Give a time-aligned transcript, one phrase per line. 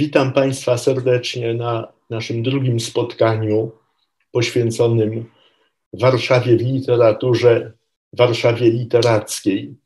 [0.00, 3.72] Witam Państwa serdecznie na naszym drugim spotkaniu
[4.32, 5.30] poświęconym
[5.92, 7.72] Warszawie w literaturze,
[8.12, 9.76] Warszawie literackiej.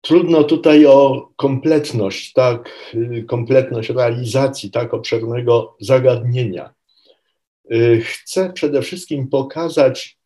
[0.00, 2.92] Trudno tutaj o kompletność, tak,
[3.26, 6.74] kompletność realizacji tak obszernego zagadnienia.
[8.04, 10.18] Chcę przede wszystkim pokazać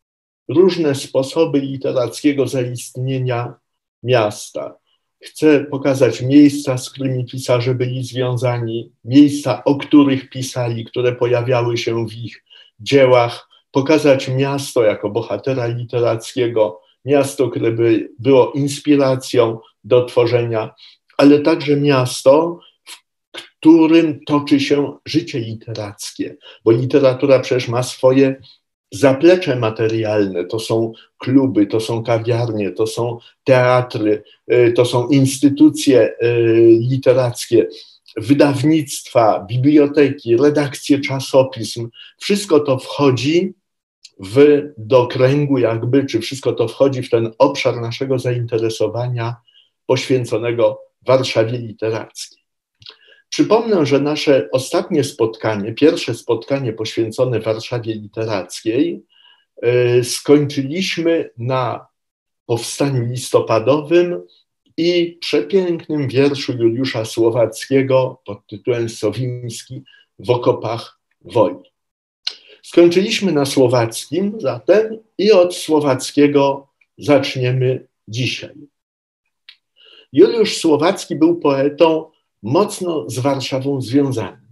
[0.49, 3.55] różne sposoby literackiego zaistnienia
[4.03, 4.86] miasta
[5.27, 12.07] Chcę pokazać miejsca, z którymi pisarze byli związani, miejsca, o których pisali, które pojawiały się
[12.07, 12.45] w ich
[12.81, 20.75] dziełach, pokazać miasto jako bohatera literackiego, miasto, które by było inspiracją do tworzenia,
[21.19, 28.37] ale także miasto, w którym toczy się życie literackie, bo literatura przecież ma swoje
[28.93, 36.09] zaplecze materialne to są kluby, to są kawiarnie, to są teatry, y, to są instytucje
[36.23, 37.67] y, literackie,
[38.17, 41.89] wydawnictwa, biblioteki, redakcje czasopism.
[42.19, 43.55] Wszystko to wchodzi
[44.21, 49.37] w, do kręgu jakby, czy wszystko to wchodzi w ten obszar naszego zainteresowania
[49.87, 52.46] poświęconego Warszawie literackiej.
[53.37, 59.05] Przypomnę, że nasze ostatnie spotkanie, pierwsze spotkanie poświęcone Warszawie literackiej,
[59.63, 61.87] e, skończyliśmy na
[62.47, 64.23] powstaniu listopadowym
[64.77, 69.83] i przepięknym wierszu Juliusza Słowackiego pod tytułem Sowiński
[70.19, 71.73] w okopach woli.
[72.63, 78.55] Skończyliśmy na słowackim zatem i od słowackiego zaczniemy dzisiaj.
[80.13, 84.47] Juliusz Słowacki był poetą mocno z Warszawą związany.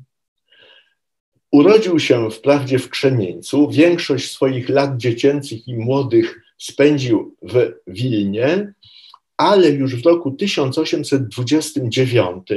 [1.53, 8.75] Urodził się wprawdzie w Krzemieńcu, większość swoich lat dziecięcych i młodych spędził w Wilnie,
[9.37, 12.49] ale już w roku 1829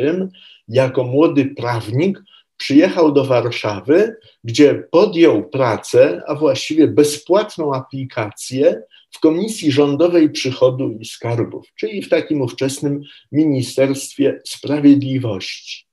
[0.68, 2.24] jako młody prawnik
[2.58, 11.06] przyjechał do Warszawy, gdzie podjął pracę, a właściwie bezpłatną aplikację w Komisji Rządowej Przychodu i
[11.06, 13.02] Skarbów, czyli w takim ówczesnym
[13.32, 15.88] Ministerstwie Sprawiedliwości.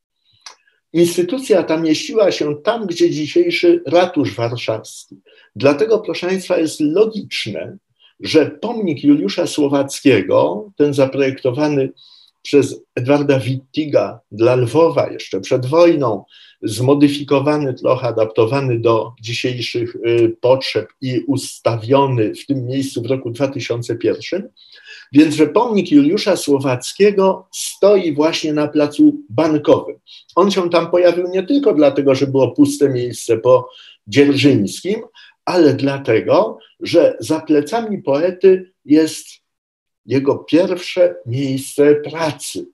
[0.92, 5.16] Instytucja ta mieściła się tam, gdzie dzisiejszy ratusz warszawski.
[5.56, 7.78] Dlatego, proszę Państwa, jest logiczne,
[8.20, 11.92] że pomnik Juliusza Słowackiego, ten zaprojektowany
[12.44, 16.24] przez Edwarda Wittiga dla Lwowa jeszcze przed wojną,
[16.62, 24.48] zmodyfikowany, trochę adaptowany do dzisiejszych y, potrzeb i ustawiony w tym miejscu w roku 2001.
[25.12, 29.96] Więc, że pomnik Juliusza Słowackiego stoi właśnie na placu bankowym.
[30.36, 33.68] On się tam pojawił nie tylko dlatego, że było puste miejsce po
[34.06, 35.02] Dzierżyńskim,
[35.44, 39.43] ale dlatego, że za plecami poety jest
[40.06, 42.66] jego pierwsze miejsce pracy.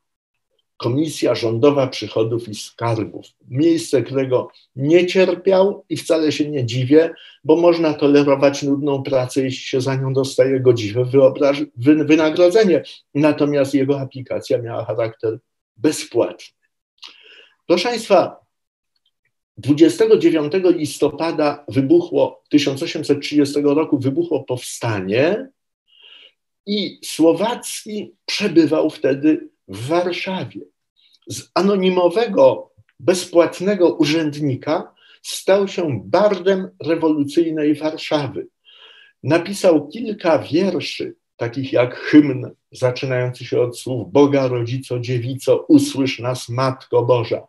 [0.76, 3.26] Komisja Rządowa Przychodów i Skarbów.
[3.48, 7.10] Miejsce, którego nie cierpiał i wcale się nie dziwię,
[7.44, 11.04] bo można tolerować nudną pracę, jeśli się za nią dostaje godziwe
[12.06, 12.82] wynagrodzenie.
[13.14, 15.38] Natomiast jego aplikacja miała charakter
[15.76, 16.44] bezpłatny.
[17.66, 18.40] Proszę Państwa,
[19.56, 25.48] 29 listopada wybuchło, 1830 roku wybuchło powstanie
[26.66, 30.60] i Słowacki przebywał wtedy w Warszawie.
[31.26, 38.46] Z anonimowego, bezpłatnego urzędnika stał się bardem rewolucyjnej Warszawy.
[39.22, 46.48] Napisał kilka wierszy, takich jak hymn zaczynający się od słów Boga, Rodzico, Dziewico, usłysz nas,
[46.48, 47.46] Matko Boża,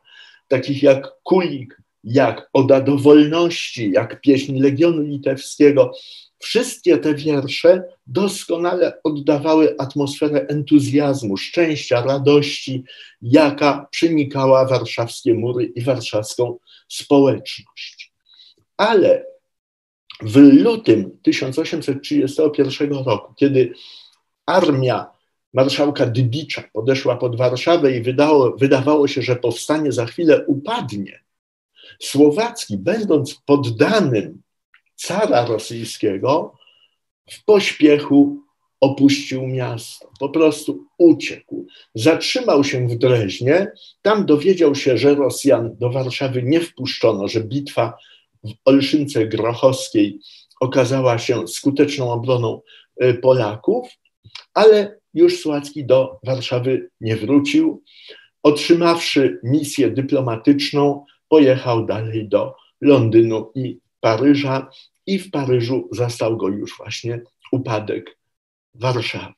[0.48, 5.92] takich jak Kulik, jak Oda do Wolności, jak pieśń Legionu Litewskiego.
[6.40, 12.84] Wszystkie te wiersze doskonale oddawały atmosferę entuzjazmu, szczęścia, radości,
[13.22, 16.58] jaka przenikała warszawskie mury i warszawską
[16.88, 18.14] społeczność.
[18.78, 19.26] Ale
[20.22, 23.74] w lutym 1831 roku, kiedy
[24.46, 25.08] armia
[25.54, 31.20] marszałka Dybicza podeszła pod Warszawę i wydało, wydawało się, że powstanie za chwilę upadnie,
[32.00, 34.42] Słowacki, będąc poddanym
[34.96, 36.56] cara rosyjskiego,
[37.32, 38.42] w pośpiechu
[38.82, 41.68] opuścił miasto, po prostu uciekł.
[41.96, 43.72] Zatrzymał się w Dreźnie,
[44.02, 47.98] tam dowiedział się, że Rosjan do Warszawy nie wpuszczono, że bitwa
[48.44, 50.20] w Olszynce Grochowskiej
[50.62, 52.62] okazała się skuteczną obroną
[53.04, 53.88] y, Polaków,
[54.54, 57.84] ale już Słowacki do Warszawy nie wrócił.
[58.44, 64.70] Otrzymawszy misję dyplomatyczną, pojechał dalej do Londynu i Paryża
[65.06, 68.18] i w Paryżu zastał go już właśnie upadek
[68.74, 69.34] Warszawy.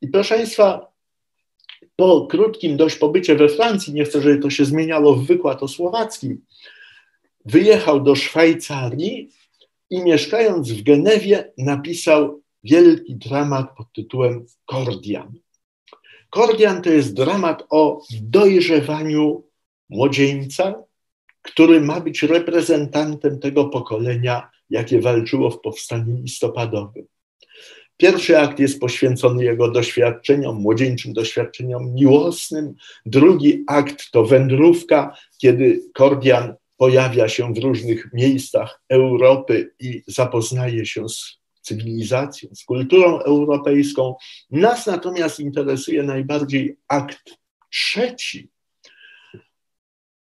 [0.00, 0.92] I proszę Państwa,
[1.96, 5.68] po krótkim dość pobycie we Francji, nie chcę, żeby to się zmieniało w wykład o
[5.68, 6.44] słowackim,
[7.44, 9.30] wyjechał do Szwajcarii
[9.90, 15.32] i mieszkając w Genewie napisał wielki dramat pod tytułem Kordian.
[16.30, 19.44] Kordian to jest dramat o dojrzewaniu
[19.88, 20.87] młodzieńca,
[21.48, 27.06] który ma być reprezentantem tego pokolenia, jakie walczyło w powstaniu listopadowym.
[27.96, 32.74] Pierwszy akt jest poświęcony jego doświadczeniom, młodzieńczym doświadczeniom miłosnym.
[33.06, 41.08] Drugi akt to wędrówka, kiedy Kordian pojawia się w różnych miejscach Europy i zapoznaje się
[41.08, 44.14] z cywilizacją, z kulturą europejską.
[44.50, 47.38] Nas natomiast interesuje najbardziej akt
[47.70, 48.48] trzeci,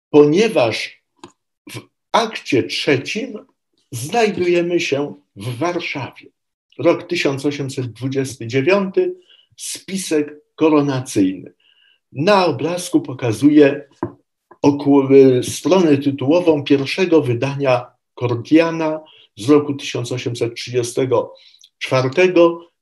[0.09, 1.00] ponieważ
[2.11, 3.45] akcie trzecim
[3.91, 6.27] znajdujemy się w Warszawie.
[6.79, 8.95] Rok 1829,
[9.57, 11.53] spisek koronacyjny.
[12.11, 13.89] Na obrazku pokazuje
[15.41, 19.01] stronę tytułową pierwszego wydania Kordiana
[19.37, 22.09] z roku 1834.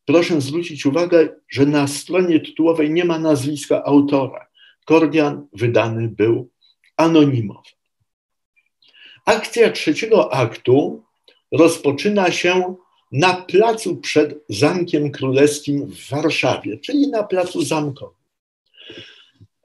[0.05, 4.47] Proszę zwrócić uwagę, że na stronie tytułowej nie ma nazwiska autora.
[4.85, 6.49] Kordian wydany był
[6.97, 7.78] anonimowo.
[9.29, 11.03] Akcja trzeciego aktu
[11.51, 12.75] rozpoczyna się
[13.11, 18.23] na placu przed Zamkiem Królewskim w Warszawie, czyli na placu zamkowym.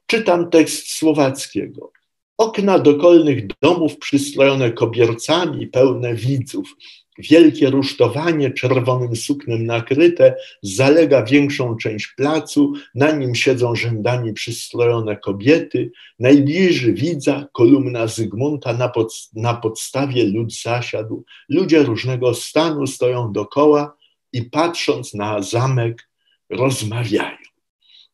[0.06, 1.92] Czytam tekst słowackiego.
[2.38, 6.76] Okna dokolnych domów przystrojone kobiercami, pełne widzów.
[7.18, 15.90] Wielkie rusztowanie czerwonym suknem nakryte zalega większą część placu, na nim siedzą rzędami przystrojone kobiety.
[16.18, 21.24] Najbliżej widza kolumna Zygmunta, na, pod, na podstawie lud zasiadł.
[21.48, 23.96] Ludzie różnego stanu stoją dokoła
[24.32, 26.08] i patrząc na zamek
[26.50, 27.36] rozmawiają.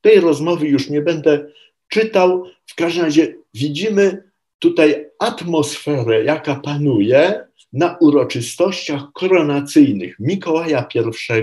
[0.01, 1.47] Tej rozmowy już nie będę
[1.89, 2.45] czytał.
[2.67, 11.43] W każdym razie widzimy tutaj atmosferę, jaka panuje na uroczystościach koronacyjnych Mikołaja I,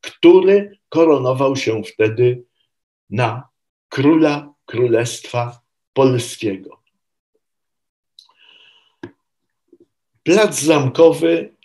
[0.00, 2.42] który koronował się wtedy
[3.10, 3.48] na
[3.88, 5.60] króla Królestwa
[5.92, 6.80] Polskiego.
[10.22, 11.56] Plac Zamkowy,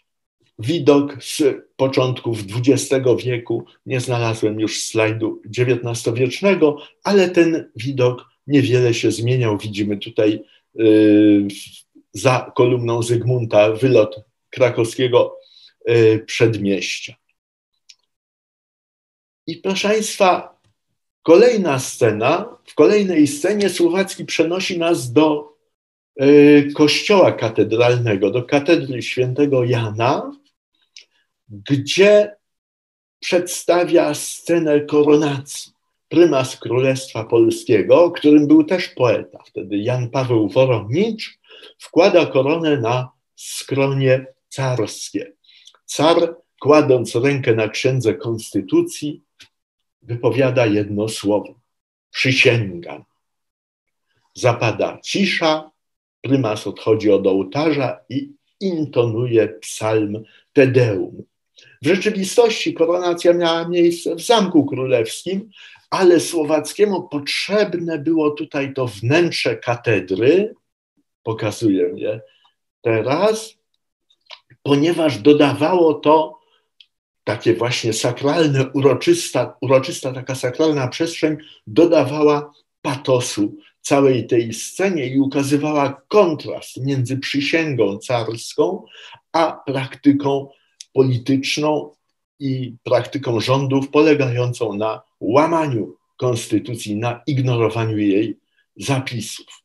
[0.59, 1.43] widok z
[1.75, 3.65] początków XX wieku.
[3.85, 9.57] Nie znalazłem już slajdu XIX-wiecznego, ale ten widok niewiele się zmieniał.
[9.57, 10.43] Widzimy tutaj
[10.79, 11.47] y,
[12.13, 15.37] za kolumną Zygmunta wylot krakowskiego
[15.89, 17.15] y, przedmieścia.
[19.47, 20.59] I proszę Państwa,
[21.23, 25.55] kolejna scena, w kolejnej scenie Słowacki przenosi nas do
[26.21, 30.31] y, kościoła katedralnego, do katedry świętego Jana,
[31.49, 32.35] gdzie
[33.19, 35.71] przedstawia scenę koronacji
[36.09, 41.40] prymas Królestwa Polskiego, którym był też poeta, wtedy Jan Paweł Worownicz,
[41.79, 45.33] wkłada koronę na skronie carskie.
[45.85, 49.21] Car, kładąc rękę na księdze konstytucji,
[50.01, 51.59] wypowiada jedno słowo:
[52.11, 53.03] przysięgam.
[54.33, 55.71] Zapada cisza,
[56.21, 61.23] prymas odchodzi od ołtarza i intonuje psalm Tedeum.
[61.81, 65.49] W rzeczywistości koronacja miała miejsce w Zamku Królewskim,
[65.89, 70.55] ale Słowackiemu potrzebne było tutaj to wnętrze katedry,
[71.23, 72.21] pokazuję je
[72.81, 73.57] teraz,
[74.63, 76.41] ponieważ dodawało to
[77.23, 81.37] takie właśnie sakralne, uroczysta, uroczysta taka sakralna przestrzeń
[81.67, 88.85] dodawała patosu całej tej scenie i ukazywała kontrast między przysięgą carską
[89.31, 90.49] a praktyką
[90.93, 91.95] polityczną
[92.39, 98.39] i praktyką rządów polegającą na łamaniu konstytucji, na ignorowaniu jej
[98.75, 99.60] zapisów.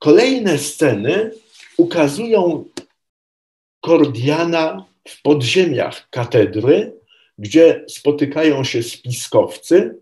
[0.00, 1.30] Kolejne sceny
[1.76, 2.64] ukazują
[3.80, 6.92] Kordiana w podziemiach katedry,
[7.38, 9.98] gdzie spotykają się spiskowcy,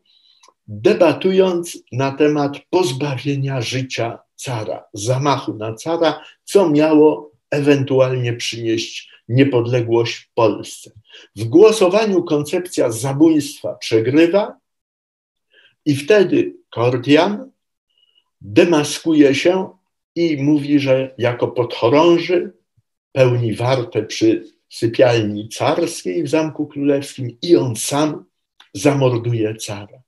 [0.69, 10.91] debatując na temat pozbawienia życia cara, zamachu na cara, co miało ewentualnie przynieść niepodległość Polsce.
[11.37, 14.57] W głosowaniu koncepcja zabójstwa przegrywa
[15.85, 17.51] i wtedy Kordian
[18.41, 19.78] demaskuje się
[20.19, 22.53] i mówi, że jako podchorąży
[23.13, 28.25] pełni wartę przy sypialni carskiej w Zamku Królewskim i on sam
[28.75, 30.03] zamorduje cara.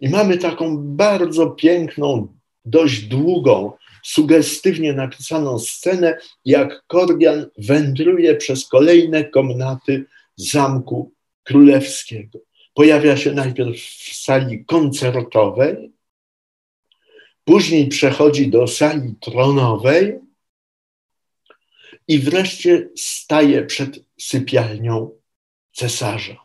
[0.00, 3.72] I mamy taką bardzo piękną, dość długą
[4.04, 10.04] sugestywnie napisaną scenę, jak Kordian wędruje przez kolejne komnaty
[10.36, 11.12] zamku
[11.44, 12.38] królewskiego.
[12.74, 15.92] pojawia się najpierw w sali koncertowej,
[17.48, 20.18] później przechodzi do sali tronowej
[22.08, 25.10] i wreszcie staje przed sypialnią
[25.72, 26.36] cesarza.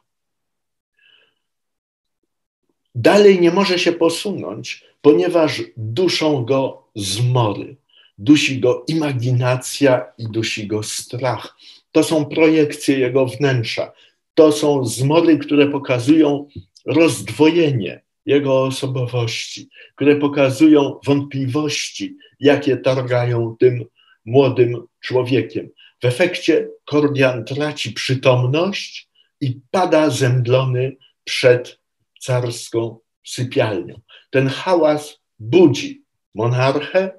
[2.95, 7.75] Dalej nie może się posunąć, ponieważ duszą go zmory,
[8.17, 11.57] dusi go imaginacja i dusi go strach.
[11.91, 13.91] To są projekcje jego wnętrza.
[14.33, 16.47] To są zmory, które pokazują
[16.85, 23.85] rozdwojenie jego osobowości, które pokazują wątpliwości, jakie targają tym
[24.25, 25.69] młodym człowiekiem.
[26.01, 29.09] W efekcie Kordian traci przytomność
[29.41, 31.79] i pada zemdlony przed
[32.19, 34.01] carską sypialnią.
[34.29, 36.03] Ten hałas budzi
[36.35, 37.11] monarchę.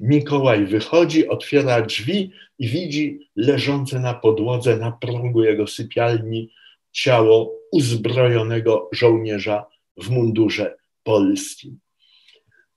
[0.00, 6.50] Mikołaj wychodzi, otwiera drzwi i widzi leżące na podłodze, na prągu jego sypialni
[6.92, 9.66] ciało uzbrojonego żołnierza
[10.02, 11.78] w mundurze polskim.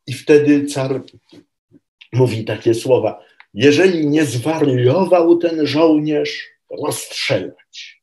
[0.08, 1.04] I wtedy car
[2.14, 3.24] mówi takie słowa:
[3.54, 8.02] Jeżeli nie zwariował ten żołnierz, rozstrzelać.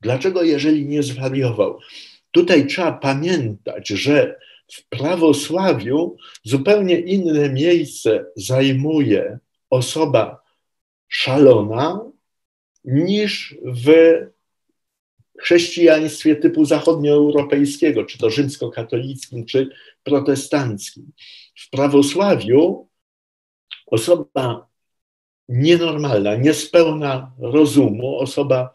[0.00, 1.78] Dlaczego, jeżeli nie zwariował?
[2.30, 4.38] Tutaj trzeba pamiętać, że
[4.72, 9.38] w prawosławiu zupełnie inne miejsce zajmuje
[9.70, 10.42] osoba
[11.08, 12.00] szalona
[12.84, 13.92] niż w
[15.38, 19.68] chrześcijaństwie typu zachodnioeuropejskiego, czy to rzymskokatolickim, czy
[20.02, 21.12] protestanckim.
[21.56, 22.88] W prawosławiu
[23.86, 24.68] osoba
[25.48, 28.70] nienormalna, niespełna rozumu, osoba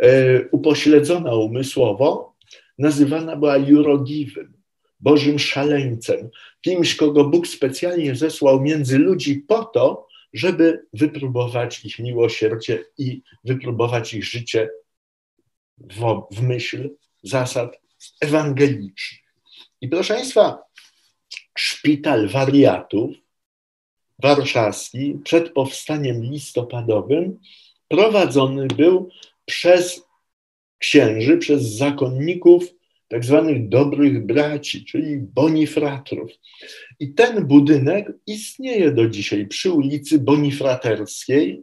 [0.00, 2.34] e, upośledzona umysłowo,
[2.78, 4.58] nazywana była jurogiwym,
[5.00, 12.84] Bożym szaleńcem, kimś, kogo Bóg specjalnie zesłał między ludzi po to, żeby wypróbować ich miłosierdzie
[12.98, 14.70] i wypróbować ich życie
[15.80, 16.90] w, w myśl
[17.22, 17.80] zasad
[18.20, 19.20] ewangelicznych.
[19.80, 20.58] I proszę Państwa,
[21.58, 23.10] szpital wariatów
[24.18, 27.38] warszawski przed powstaniem listopadowym
[27.88, 29.08] prowadzony był
[29.44, 30.08] przez
[30.78, 32.64] księży, przez zakonników
[33.08, 36.30] tak zwanych dobrych braci, czyli bonifratrów.
[37.00, 41.62] I ten budynek istnieje do dzisiaj przy ulicy Bonifraterskiej.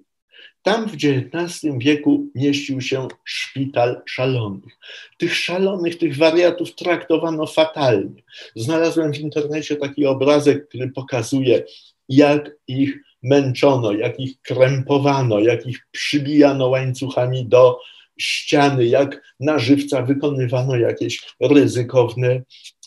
[0.65, 4.77] Tam w XIX wieku mieścił się szpital szalonych.
[5.17, 8.23] Tych szalonych, tych wariatów traktowano fatalnie.
[8.55, 11.63] Znalazłem w internecie taki obrazek, który pokazuje,
[12.09, 17.79] jak ich męczono, jak ich krępowano, jak ich przybijano łańcuchami do
[18.19, 22.41] ściany, jak na żywca wykonywano jakieś ryzykowne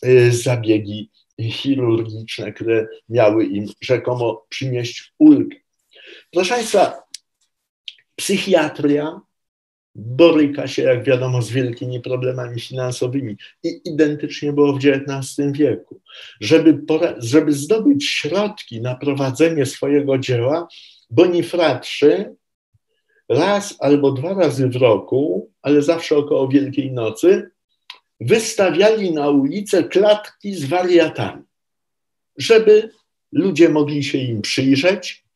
[0.05, 5.57] y, zabiegi chirurgiczne, które miały im rzekomo przynieść ulgę.
[6.31, 7.08] Proszę Państwa,
[8.19, 9.21] psychiatria
[9.95, 16.01] boryka się, jak wiadomo, z wielkimi problemami finansowymi i identycznie było w XIX wieku.
[16.41, 16.79] Żeby,
[17.19, 20.69] żeby zdobyć środki na prowadzenie swojego dzieła,
[21.11, 22.35] bonifratrzy
[23.29, 27.51] raz albo dwa razy w roku, ale zawsze około Wielkiej Nocy,
[28.21, 31.43] wystawiali na ulicę klatki z wariatami,
[32.37, 32.91] żeby
[33.33, 35.28] ludzie mogli się im przyjrzeć,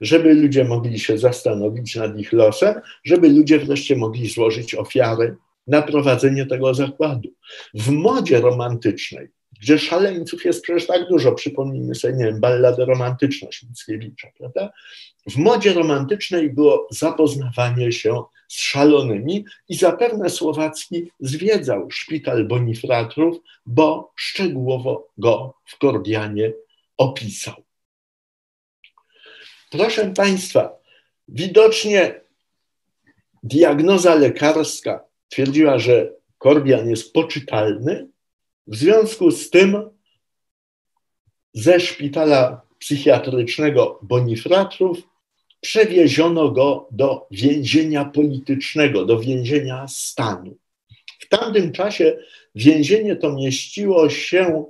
[0.00, 2.74] żeby ludzie mogli się zastanowić nad ich losem,
[3.04, 5.36] żeby ludzie wreszcie mogli złożyć ofiary
[5.66, 7.28] na prowadzenie tego zakładu.
[7.74, 9.28] W modzie romantycznej
[9.60, 11.32] gdzie szaleńców jest przecież tak dużo.
[11.32, 14.72] Przypomnijmy sobie, nie wiem, balladę romantyczność Mickiewicza, prawda?
[15.30, 23.36] W modzie romantycznej było zapoznawanie się z szalonymi i zapewne Słowacki zwiedzał szpital Bonifratrów,
[23.66, 26.52] bo szczegółowo go w Kordianie
[26.96, 27.65] opisał.
[29.70, 30.78] Proszę Państwa,
[31.28, 32.20] widocznie
[33.42, 38.08] diagnoza lekarska twierdziła, że Kordian jest poczytalny,
[38.66, 39.90] w związku z tym
[41.54, 44.98] ze szpitala psychiatrycznego Bonifratrów
[45.60, 50.56] przewieziono go do więzienia politycznego, do więzienia stanu.
[51.20, 52.18] W tamtym czasie
[52.54, 54.64] więzienie to mieściło się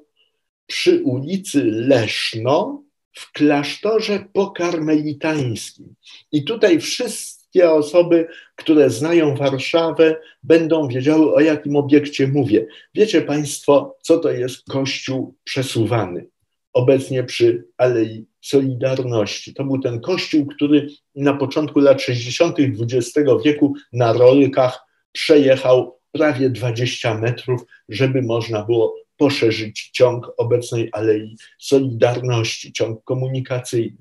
[0.66, 2.85] przy ulicy Leszno
[3.16, 5.94] w klasztorze pokarmelitańskim.
[6.32, 12.66] I tutaj wszystkie osoby, które znają Warszawę, będą wiedziały, o jakim obiekcie mówię.
[12.94, 16.26] Wiecie Państwo, co to jest kościół przesuwany?
[16.72, 19.54] Obecnie przy Alei Solidarności.
[19.54, 22.56] To był ten kościół, który na początku lat 60.
[22.60, 31.36] XX wieku na rolkach przejechał prawie 20 metrów, żeby można było poszerzyć ciąg obecnej Alei
[31.58, 33.98] Solidarności, ciąg komunikacyjny.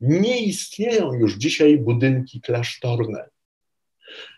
[0.00, 3.28] Nie istnieją już dzisiaj budynki klasztorne,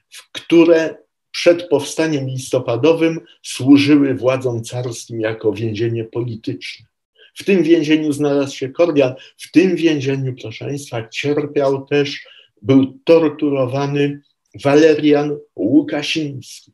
[0.09, 0.97] w które
[1.31, 6.87] przed powstaniem listopadowym służyły władzom carskim jako więzienie polityczne.
[7.35, 9.15] W tym więzieniu znalazł się Kordian.
[9.37, 12.27] W tym więzieniu, proszę Państwa, cierpiał też,
[12.63, 14.21] był torturowany
[14.65, 16.73] Walerian Łukasiński,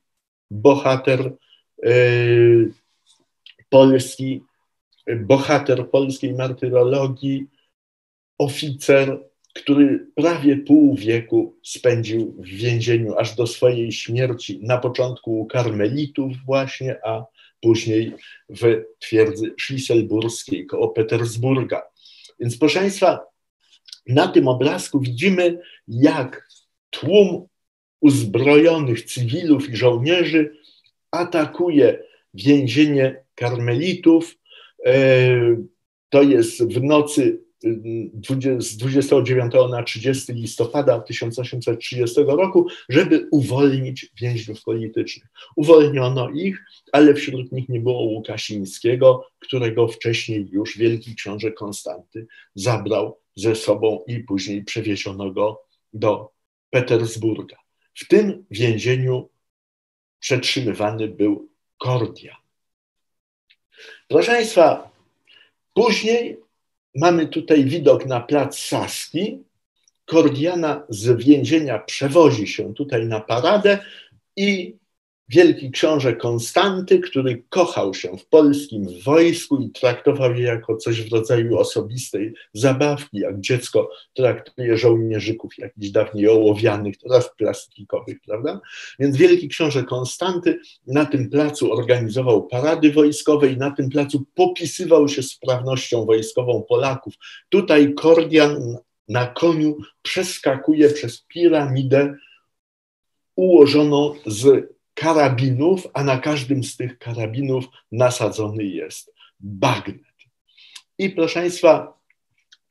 [0.50, 1.32] bohater
[1.82, 2.72] yy,
[3.74, 4.42] polski,
[5.16, 7.46] bohater polskiej martyrologii,
[8.38, 9.18] oficer,
[9.54, 16.32] który prawie pół wieku spędził w więzieniu aż do swojej śmierci, na początku u karmelitów
[16.46, 17.24] właśnie, a
[17.60, 18.12] później
[18.48, 21.82] w twierdzy szliselburskiej koło Petersburga.
[22.40, 23.20] Więc proszę Państwa,
[24.06, 26.48] na tym obrazku widzimy, jak
[26.90, 27.46] tłum
[28.00, 30.56] uzbrojonych cywilów i żołnierzy
[31.10, 32.02] atakuje
[32.34, 34.34] więzienie karmelitów.
[34.86, 35.56] E,
[36.08, 37.44] to jest w nocy
[38.58, 45.28] z 29 na 30 listopada 1830 roku, żeby uwolnić więźniów politycznych.
[45.56, 53.18] Uwolniono ich, ale wśród nich nie było Łukasińskiego, którego wcześniej już wielki książę Konstanty zabrał
[53.36, 55.62] ze sobą i później przewieziono go
[55.92, 56.30] do
[56.70, 57.56] Petersburga.
[57.94, 59.28] W tym więzieniu
[60.20, 61.48] przetrzymywany był
[61.78, 62.43] Kordian.
[64.08, 64.90] Proszę Państwa,
[65.74, 66.36] później
[66.94, 69.38] mamy tutaj widok na plac Saski.
[70.06, 73.78] Kordiana z więzienia przewozi się tutaj na paradę
[74.36, 74.76] i
[75.28, 81.12] wielki książę Konstanty, który kochał się w polskim wojsku i traktował je jako coś w
[81.12, 88.60] rodzaju osobistej zabawki, jak dziecko traktuje żołnierzyków jakichś dawniej ołowianych, teraz plastikowych, prawda?
[88.98, 95.08] Więc wielki książę Konstanty na tym placu organizował parady wojskowe i na tym placu popisywał
[95.08, 97.14] się sprawnością wojskową Polaków.
[97.48, 98.76] Tutaj Kordian
[99.08, 102.14] na koniu przeskakuje przez piramidę
[103.36, 110.14] ułożoną z karabinów, a na każdym z tych karabinów nasadzony jest bagnet.
[110.98, 111.98] I proszę Państwa,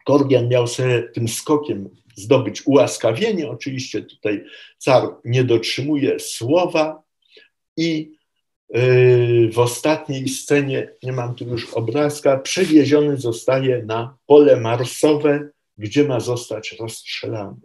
[0.06, 3.50] Kordian miał sobie tym skokiem zdobyć ułaskawienie.
[3.50, 4.44] Oczywiście tutaj
[4.78, 7.04] car nie dotrzymuje słowa
[7.78, 8.12] i
[8.70, 16.04] yy, w ostatniej scenie, nie mam tu już obrazka, przewieziony zostaje na pole marsowe, gdzie
[16.04, 17.62] ma zostać rozstrzelany.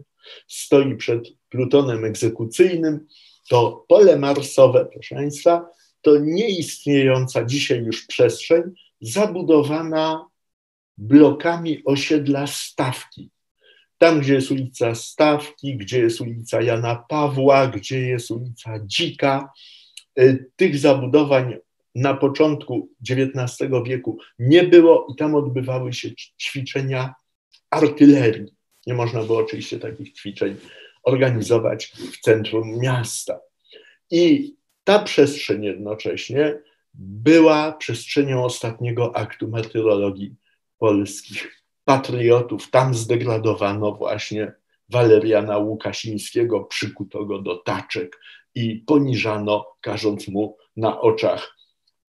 [0.49, 3.07] Stoi przed plutonem egzekucyjnym,
[3.49, 5.71] to pole marsowe, proszę Państwa,
[6.03, 8.63] to nieistniejąca dzisiaj już przestrzeń
[9.01, 10.27] zabudowana
[10.99, 13.31] blokami osiedla Stawki.
[13.99, 19.53] Tam, gdzie jest ulica Stawki, gdzie jest ulica Jana Pawła, gdzie jest ulica Dzika,
[20.21, 21.57] y, tych zabudowań
[21.95, 26.09] na początku XIX wieku nie było i tam odbywały się
[26.41, 27.15] ćwiczenia
[27.71, 28.47] artylerii.
[28.87, 30.57] Nie można było oczywiście takich ćwiczeń
[31.03, 33.41] organizować w centrum miasta.
[34.11, 36.59] I ta przestrzeń jednocześnie
[36.95, 40.35] była przestrzenią ostatniego aktu martyrologii
[40.79, 42.71] polskich patriotów.
[42.71, 44.53] Tam zdegradowano właśnie
[44.89, 48.21] Waleriana Łukasińskiego, przykuto go do taczek
[48.55, 51.57] i poniżano, każąc mu na oczach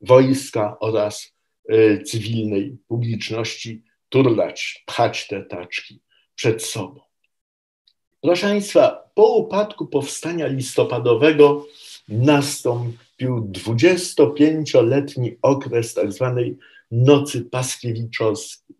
[0.01, 1.35] wojska oraz
[1.71, 6.01] y, cywilnej publiczności turlać, pchać te taczki
[6.35, 7.08] przed sobą.
[8.21, 11.65] Proszę Państwa, po upadku powstania listopadowego
[12.07, 16.57] nastąpił 25-letni okres tak zwanej
[16.91, 18.75] nocy paskiewiczowskiej.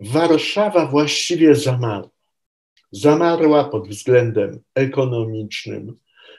[0.00, 2.10] Warszawa właściwie zamarła.
[2.92, 5.96] Zamarła pod względem ekonomicznym,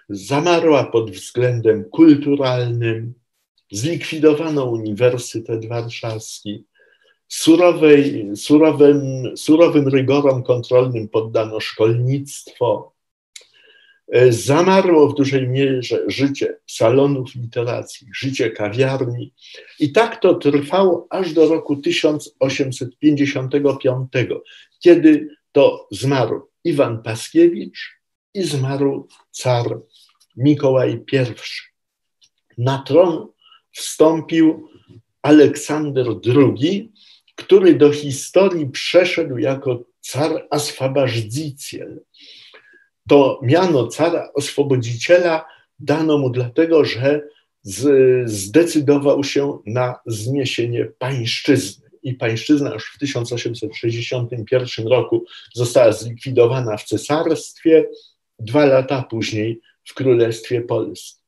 [0.10, 3.14] zamarła pod względem kulturalnym,
[3.72, 6.66] zlikwidowano Uniwersytet Warszawski,
[7.34, 12.94] Surowej, surowym, surowym rygorom kontrolnym poddano szkolnictwo.
[14.12, 19.34] E, zamarło w dużej mierze życie salonów literackich, życie kawiarni.
[19.80, 24.12] I tak to trwało aż do roku 1855,
[24.80, 28.00] kiedy to zmarł Iwan Paskiewicz
[28.34, 29.80] i zmarł car
[30.38, 31.18] Mikołaj I.
[32.58, 33.28] Na tron
[33.72, 34.70] wstąpił
[35.22, 36.94] Aleksander II,
[37.36, 42.02] który do historii przeszedł jako car Asfabażdziciel.
[43.10, 45.46] To miano cara oswobodziciela
[45.80, 47.22] dano mu dlatego, że
[48.26, 51.90] zdecydował się na zniesienie pańszczyzny.
[52.04, 57.86] I pańszczyzna już w 1861 roku została zlikwidowana w cesarstwie,
[58.40, 61.23] dwa lata później w Królestwie Polskim.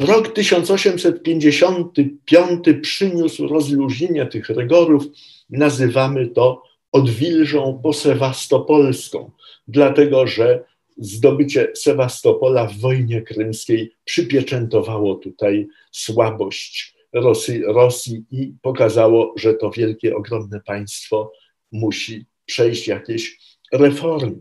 [0.00, 5.04] Rok 1855 przyniósł rozluźnienie tych rygorów.
[5.50, 9.30] Nazywamy to odwilżą posewastopolską,
[9.68, 10.64] dlatego że
[10.98, 20.16] zdobycie Sewastopola w wojnie krymskiej przypieczętowało tutaj słabość Rosji, Rosji i pokazało, że to wielkie,
[20.16, 21.32] ogromne państwo
[21.72, 23.38] musi przejść jakieś
[23.72, 24.38] reformy.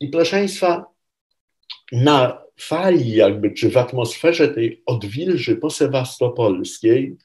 [0.00, 0.84] I proszę Państwa,
[1.92, 7.16] na fali jakby, czy w atmosferze tej odwilży posewastopolskiej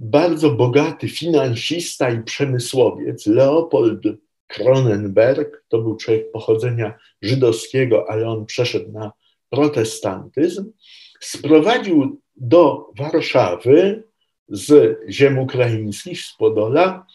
[0.00, 4.02] bardzo bogaty finansista i przemysłowiec Leopold
[4.46, 9.12] Kronenberg, to był człowiek pochodzenia żydowskiego, ale on przeszedł na
[9.50, 10.72] protestantyzm,
[11.20, 14.04] sprowadził do Warszawy
[14.48, 17.06] z ziem ukraińskich, z Podola,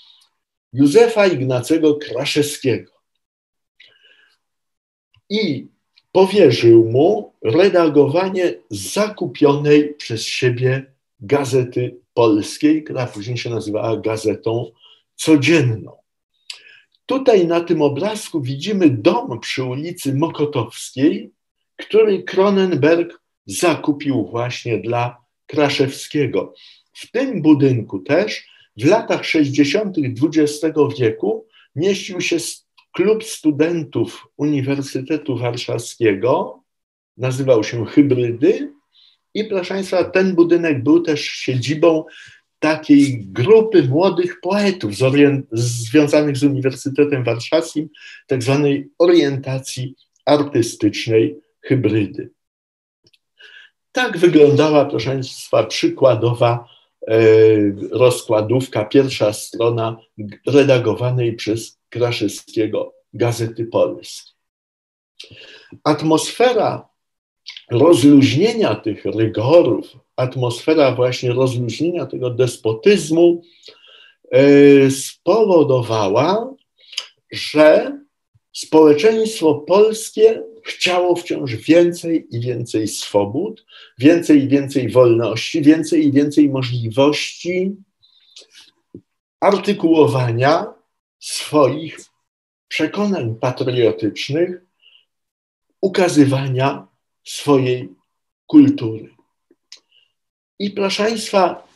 [0.73, 2.91] Józefa Ignacego Kraszewskiego.
[5.30, 5.67] I
[6.12, 10.86] powierzył mu redagowanie zakupionej przez siebie
[11.20, 14.72] gazety polskiej, która później się nazywała Gazetą
[15.15, 15.91] Codzienną.
[17.06, 21.32] Tutaj na tym obrazku widzimy dom przy ulicy Mokotowskiej,
[21.76, 26.54] który Kronenberg zakupił właśnie dla Kraszewskiego.
[26.93, 29.98] W tym budynku też w latach 60.
[29.98, 32.38] XX wieku mieścił się
[32.97, 36.63] klub studentów Uniwersytetu Warszawskiego,
[37.17, 38.73] nazywał się Hybrydy
[39.33, 42.05] i proszę Państwa, ten budynek był też siedzibą
[42.60, 44.91] takiej grupy młodych poetów
[45.51, 47.89] związanych z Uniwersytetem Warszawskim,
[48.27, 52.29] tak zwanej orientacji artystycznej hybrydy.
[53.91, 56.67] Tak wyglądała, proszę Państwa, przykładowa
[57.07, 57.17] e,
[57.91, 59.97] rozkładówka, pierwsza strona
[60.47, 64.34] redagowanej przez Kraszewskiego Gazety Polskiej.
[65.84, 66.89] Atmosfera
[67.71, 73.41] rozluźnienia tych rygorów, atmosfera właśnie rozluźnienia tego despotyzmu
[74.32, 76.54] e, spowodowała,
[77.32, 78.00] że
[78.54, 83.65] społeczeństwo polskie chciało wciąż więcej i więcej swobód,
[83.97, 87.76] więcej i więcej wolności, więcej i więcej możliwości
[89.39, 90.77] artykułowania
[91.19, 91.99] swoich
[92.67, 94.62] przekonań patriotycznych,
[95.82, 96.88] ukazywania
[97.23, 97.89] swojej
[98.47, 99.10] kultury.
[100.60, 101.67] I proszę Państwa,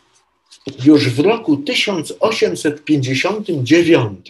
[0.85, 4.27] już w roku 1859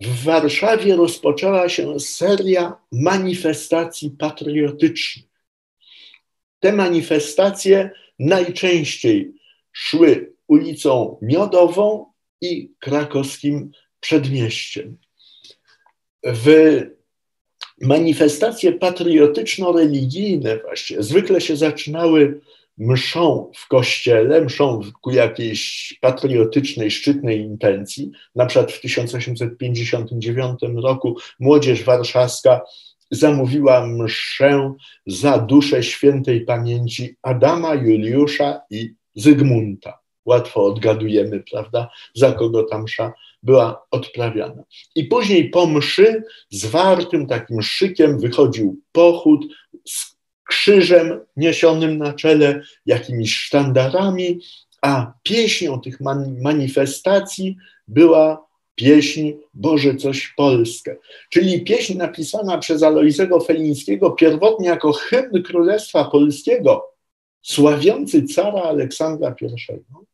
[0.00, 5.26] w Warszawie rozpoczęła się seria manifestacji patriotycznych.
[6.60, 9.32] Te manifestacje najczęściej
[9.72, 12.09] szły ulicą Miodową
[12.40, 14.96] i krakowskim przedmieściem.
[16.24, 16.80] W
[17.80, 22.40] manifestacje patriotyczno-religijne właśnie zwykle się zaczynały
[22.78, 28.10] mszą w kościele, mszą ku jakiejś patriotycznej, szczytnej intencji.
[28.34, 32.60] Na przykład w 1859 roku młodzież warszawska
[33.10, 34.74] zamówiła mszę
[35.06, 39.99] za duszę świętej pamięci Adama, Juliusza i Zygmunta.
[40.30, 43.12] Łatwo odgadujemy, prawda, za kogo ta msza
[43.42, 44.62] była odprawiana.
[44.94, 49.40] I później po mszy zwartym takim szykiem wychodził pochód
[49.84, 54.40] z krzyżem niesionym na czele, jakimiś sztandarami,
[54.82, 55.98] a pieśnią tych
[56.40, 57.56] manifestacji
[57.88, 60.96] była pieśń Boże coś Polskę,
[61.30, 66.90] czyli pieśń napisana przez Alojzego Felińskiego pierwotnie jako hymn Królestwa Polskiego,
[67.42, 70.09] sławiący cara Aleksandra I.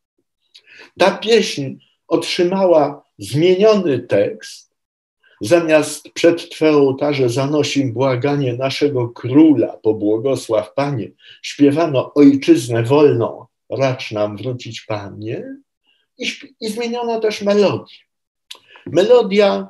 [0.98, 1.74] Ta pieśń
[2.08, 4.76] otrzymała zmieniony tekst,
[5.40, 11.10] zamiast przed Twe ołtarze zanosim błaganie naszego króla, pobłogosław Panie,
[11.42, 15.56] śpiewano ojczyznę wolną, racz nam wrócić Panie
[16.18, 16.26] i,
[16.60, 17.96] i zmieniono też melodię.
[18.86, 19.68] Melodia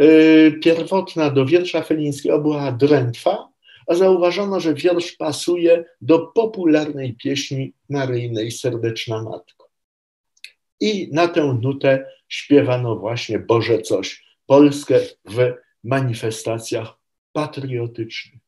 [0.00, 3.48] y, pierwotna do wiersza felińskiego była drętwa,
[3.86, 9.57] a zauważono, że wiersz pasuje do popularnej pieśni maryjnej Serdeczna Matko.
[10.80, 16.98] I na tę nutę śpiewano właśnie Boże coś, Polskę w manifestacjach
[17.32, 18.40] patriotycznych.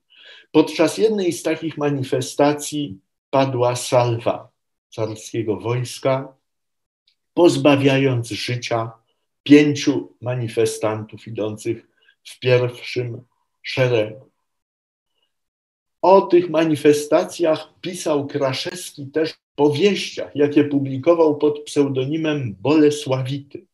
[0.52, 2.98] Podczas jednej z takich manifestacji
[3.30, 4.50] padła salwa
[4.90, 6.36] carskiego wojska,
[7.34, 8.92] pozbawiając życia
[9.42, 11.86] pięciu manifestantów idących
[12.24, 13.22] w pierwszym
[13.62, 14.29] szeregu.
[16.02, 23.66] O tych manifestacjach pisał Kraszewski też w powieściach, jakie publikował pod pseudonimem Bolesławity.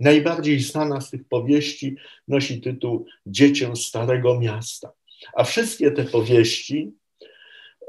[0.00, 1.96] Najbardziej znana z tych powieści
[2.28, 4.92] nosi tytuł Dziecię Starego Miasta.
[5.34, 6.92] A wszystkie te powieści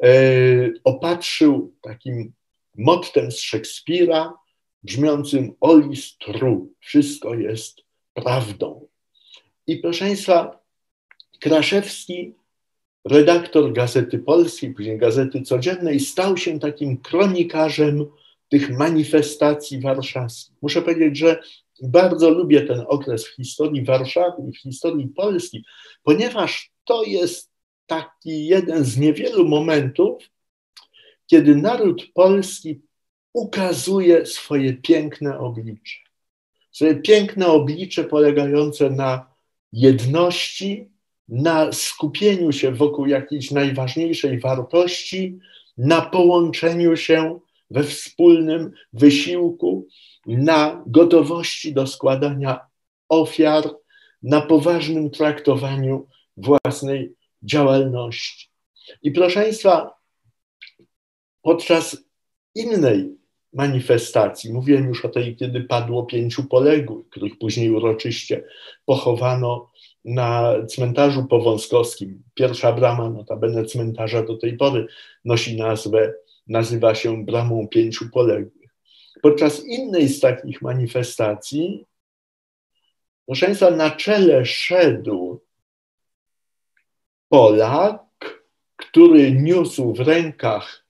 [0.03, 0.09] e,
[0.83, 2.33] opatrzył takim
[2.77, 4.33] mottem z Szekspira,
[4.83, 7.81] brzmiącym all is true, wszystko jest
[8.13, 8.87] prawdą.
[9.67, 10.59] I proszę Państwa,
[11.39, 12.33] Kraszewski,
[13.05, 18.05] redaktor Gazety Polskiej, później Gazety Codziennej, stał się takim kronikarzem
[18.49, 20.55] tych manifestacji warszawskich.
[20.61, 21.39] Muszę powiedzieć, że
[21.83, 25.65] bardzo lubię ten okres w historii Warszawy i w historii Polski,
[26.03, 27.51] ponieważ to jest
[27.85, 30.23] taki jeden z niewielu momentów,
[31.27, 32.81] kiedy naród polski
[33.33, 35.95] ukazuje swoje piękne oblicze.
[36.71, 39.33] Swoje piękne oblicze polegające na
[39.71, 40.89] jedności,
[41.27, 45.39] na skupieniu się wokół jakiejś najważniejszej wartości,
[45.77, 47.39] na połączeniu się
[47.71, 49.87] we wspólnym wysiłku,
[50.27, 52.59] na gotowości do składania
[53.09, 53.63] ofiar,
[54.23, 56.07] na poważnym traktowaniu
[56.37, 58.49] własnej działalności.
[59.01, 59.93] I proszę Państwa,
[61.41, 61.97] podczas
[62.55, 63.17] innej
[63.53, 68.43] manifestacji, mówiłem już o tej, kiedy padło pięciu poległych, których później uroczyście
[68.85, 69.71] pochowano
[70.05, 72.23] na cmentarzu powązkowskim.
[72.33, 74.87] Pierwsza brama, notabene cmentarza do tej pory,
[75.25, 76.13] nosi nazwę,
[76.47, 78.71] nazywa się Bramą Pięciu Poległych.
[79.21, 81.85] Podczas innej z takich manifestacji,
[83.25, 85.41] proszę Państwa, na czele szedł
[87.29, 88.05] Polak,
[88.75, 90.85] który niósł w rękach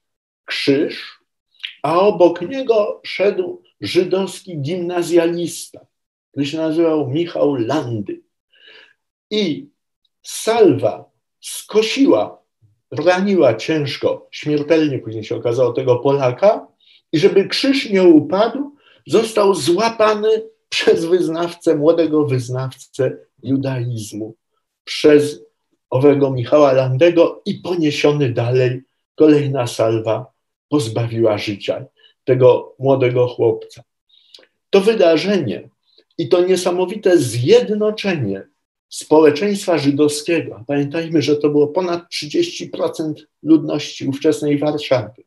[0.46, 1.20] krzyż,
[1.84, 5.86] a obok niego szedł żydowski gimnazjalista,
[6.32, 8.25] który się nazywał Michał Landy.
[9.36, 9.70] I
[10.24, 12.42] salwa skosiła,
[12.92, 16.68] raniła ciężko, śmiertelnie później się okazało tego Polaka,
[17.12, 18.76] i żeby krzyż nie upadł,
[19.08, 20.30] został złapany
[20.70, 24.36] przez wyznawcę, młodego wyznawcę judaizmu,
[24.84, 25.42] przez
[25.90, 28.82] owego Michała Landego i poniesiony dalej.
[29.16, 30.32] Kolejna salwa
[30.70, 31.86] pozbawiła życia
[32.24, 33.84] tego młodego chłopca.
[34.70, 35.70] To wydarzenie
[36.18, 38.55] i to niesamowite zjednoczenie
[38.96, 45.24] społeczeństwa żydowskiego, pamiętajmy, że to było ponad 30% ludności ówczesnej Warszawy,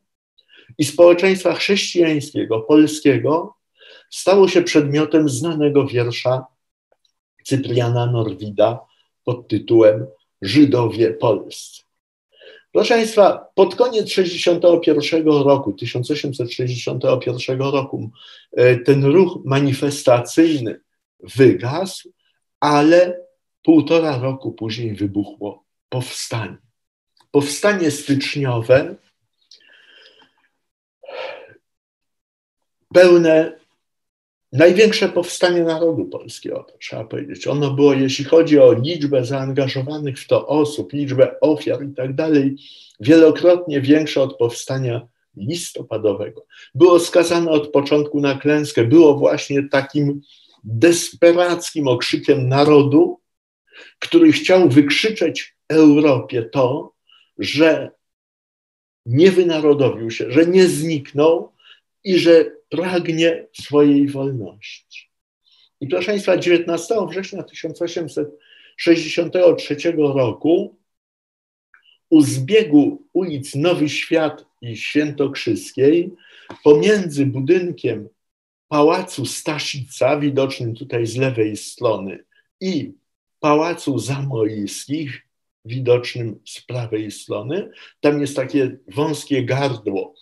[0.77, 3.55] i społeczeństwa chrześcijańskiego, polskiego,
[4.09, 6.45] stało się przedmiotem znanego wiersza
[7.43, 8.79] Cypriana Norwida
[9.23, 10.07] pod tytułem
[10.41, 11.83] Żydowie polscy.
[12.71, 18.09] Proszę Państwa, pod koniec 61 roku, 1861 roku,
[18.51, 20.79] e, ten ruch manifestacyjny
[21.19, 22.09] wygasł,
[22.59, 23.28] ale
[23.63, 26.57] półtora roku później wybuchło powstanie.
[27.31, 28.95] Powstanie styczniowe
[32.93, 33.59] pełne
[34.51, 37.47] największe powstanie narodu polskiego, trzeba powiedzieć.
[37.47, 42.55] Ono było, jeśli chodzi o liczbę zaangażowanych w to osób, liczbę ofiar i tak dalej,
[42.99, 46.45] wielokrotnie większe od powstania listopadowego.
[46.75, 50.21] Było skazane od początku na klęskę, było właśnie takim
[50.63, 53.18] desperackim okrzykiem narodu,
[53.99, 56.93] który chciał wykrzyczeć Europie to,
[57.37, 57.91] że
[59.05, 61.51] nie wynarodowił się, że nie zniknął
[62.03, 65.09] i że pragnie swojej wolności.
[65.81, 70.77] I proszę Państwa, 19 września 1863 roku
[72.09, 76.11] u zbiegu ulic Nowy Świat i Świętokrzyskiej
[76.63, 78.09] pomiędzy budynkiem
[78.67, 82.23] Pałacu Staszica, widocznym tutaj z lewej strony,
[82.61, 82.93] i
[83.39, 85.27] Pałacu Zamojskich,
[85.65, 90.13] widocznym z prawej strony, tam jest takie wąskie gardło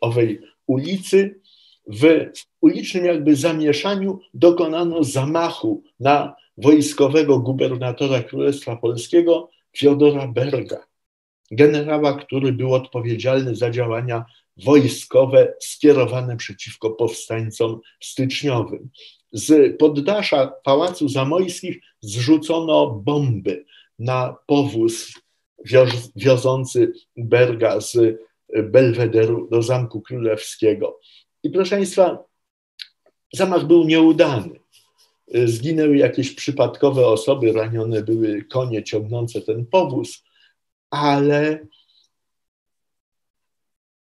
[0.00, 1.40] owej ulicy,
[1.88, 2.26] w
[2.60, 10.86] ulicznym jakby zamieszaniu dokonano zamachu na wojskowego gubernatora Królestwa Polskiego Fiodora Berga,
[11.50, 14.24] generała, który był odpowiedzialny za działania
[14.64, 18.90] wojskowe skierowane przeciwko powstańcom styczniowym.
[19.32, 23.64] Z poddasza Pałacu Zamojskich zrzucono bomby
[23.98, 25.12] na powóz
[26.16, 27.98] wiozący Berga z
[28.62, 31.00] Belwederu do Zamku Królewskiego.
[31.42, 32.24] I proszę Państwa,
[33.32, 34.60] zamach był nieudany.
[35.44, 40.24] Zginęły jakieś przypadkowe osoby, ranione były konie ciągnące ten powóz,
[40.90, 41.66] ale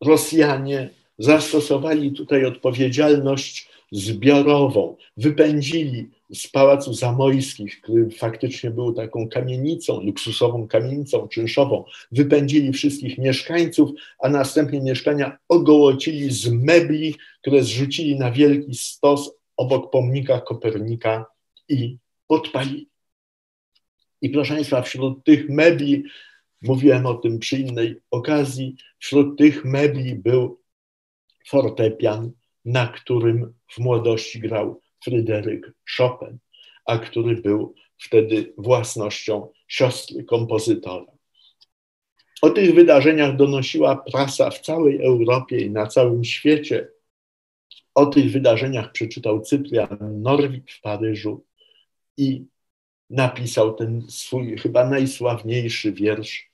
[0.01, 4.97] Rosjanie zastosowali tutaj odpowiedzialność zbiorową.
[5.17, 13.89] Wypędzili z Pałacu Zamojskich, który faktycznie był taką kamienicą, luksusową kamienicą czynszową, wypędzili wszystkich mieszkańców,
[14.19, 21.25] a następnie mieszkania ogołocili z mebli, które zrzucili na wielki stos obok pomnika Kopernika
[21.69, 22.89] i podpalili.
[24.21, 26.03] I proszę Państwa, wśród tych mebli,
[26.61, 30.61] mówiłem o tym przy innej okazji, wśród tych mebli był
[31.47, 32.31] fortepian,
[32.65, 36.37] na którym w młodości grał Fryderyk Chopin,
[36.85, 41.15] a który był wtedy własnością siostry kompozytora.
[42.41, 46.87] O tych wydarzeniach donosiła prasa w całej Europie i na całym świecie.
[47.95, 51.45] O tych wydarzeniach przeczytał Cyprian Norwid w Paryżu
[52.17, 52.45] i
[53.09, 56.51] napisał ten swój chyba najsławniejszy wiersz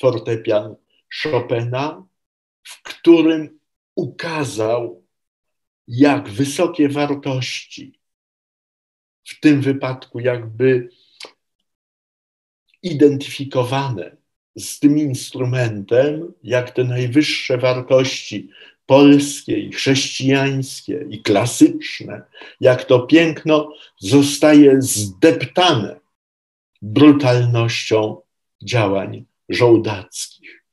[0.00, 0.76] fortepian
[1.22, 2.06] Chopina,
[2.62, 3.58] w którym
[3.94, 5.04] ukazał,
[5.88, 8.00] jak wysokie wartości,
[9.24, 10.88] w tym wypadku jakby
[12.82, 14.16] identyfikowane
[14.56, 18.50] z tym instrumentem, jak te najwyższe wartości
[18.86, 22.22] polskie i chrześcijańskie i klasyczne,
[22.60, 26.00] jak to piękno zostaje zdeptane
[26.82, 28.20] brutalnością
[28.62, 30.64] działań żołdackich.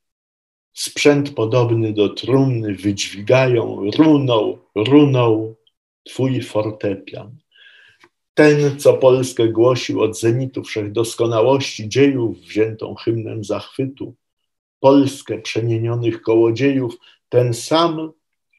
[0.75, 5.55] Sprzęt podobny do trumny wydźwigają runą, runą
[6.03, 7.37] twój fortepian.
[8.33, 14.15] Ten, co Polskę głosił od zenitu wszechdoskonałości dziejów, wziętą hymnem zachwytu,
[14.79, 16.97] Polskę przemienionych kołodziejów,
[17.29, 18.11] ten sam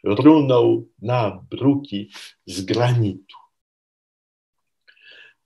[0.05, 2.11] runął na bruki
[2.47, 3.37] z granitu.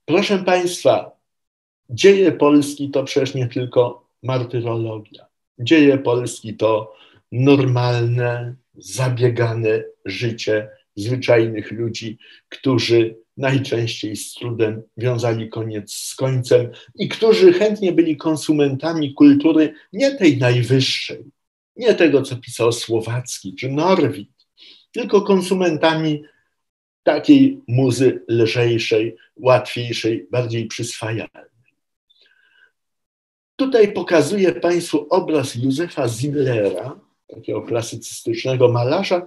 [0.04, 1.10] Proszę Państwa,
[1.90, 5.29] dzieje Polski to przecież nie tylko martyrologia.
[5.60, 6.94] Dzieje Polski to
[7.32, 12.18] normalne, zabiegane życie zwyczajnych ludzi,
[12.48, 20.14] którzy najczęściej z trudem wiązali koniec z końcem i którzy chętnie byli konsumentami kultury nie
[20.14, 21.24] tej najwyższej,
[21.76, 24.30] nie tego, co pisał Słowacki czy Norwid,
[24.92, 26.22] tylko konsumentami
[27.02, 31.50] takiej muzy lżejszej, łatwiejszej, bardziej przyswajalnej.
[33.60, 39.26] Tutaj pokazuję Państwu obraz Józefa Zimlera, takiego klasycystycznego malarza,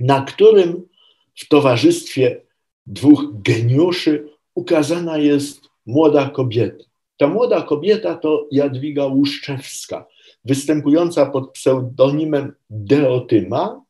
[0.00, 0.88] na którym
[1.34, 2.42] w towarzystwie
[2.86, 6.84] dwóch geniuszy ukazana jest młoda kobieta.
[7.16, 10.06] Ta młoda kobieta to Jadwiga Łuszczewska,
[10.44, 13.82] występująca pod pseudonimem Deotyma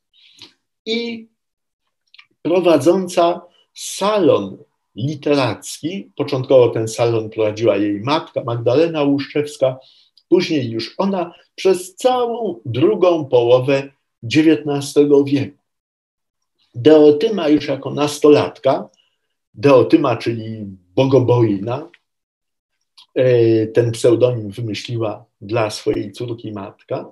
[0.86, 1.28] i
[2.42, 3.40] prowadząca
[3.74, 4.58] salon
[4.96, 6.10] literacki.
[6.16, 9.78] Początkowo ten salon prowadziła jej matka Magdalena Łuszczewska,
[10.28, 13.88] później już ona przez całą drugą połowę
[14.24, 14.94] XIX
[15.26, 15.58] wieku.
[16.74, 18.88] Deotyma już jako nastolatka,
[19.54, 21.88] Deotyma, czyli bogobojna,
[23.14, 27.10] e, ten pseudonim wymyśliła dla swojej córki matka.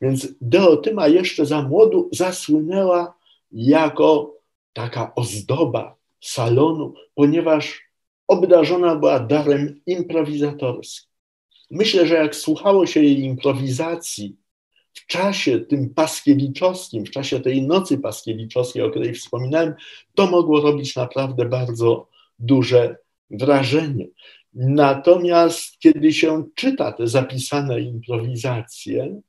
[0.00, 3.14] Więc Deotyma jeszcze za młodu zasłynęła
[3.52, 4.34] jako
[4.72, 5.95] taka ozdoba
[6.28, 7.82] salonu, ponieważ
[8.28, 11.10] obdarzona była darem improwizatorskim.
[11.70, 14.36] Myślę, że jak słuchało się jej improwizacji
[14.92, 19.74] w czasie tym paskiewiczowskim, w czasie tej nocy paskiewiczowskiej, o której wspominałem,
[20.14, 22.08] to mogło robić naprawdę bardzo
[22.38, 22.96] duże
[23.30, 24.06] wrażenie.
[24.54, 29.20] Natomiast kiedy się czyta te zapisane improwizacje,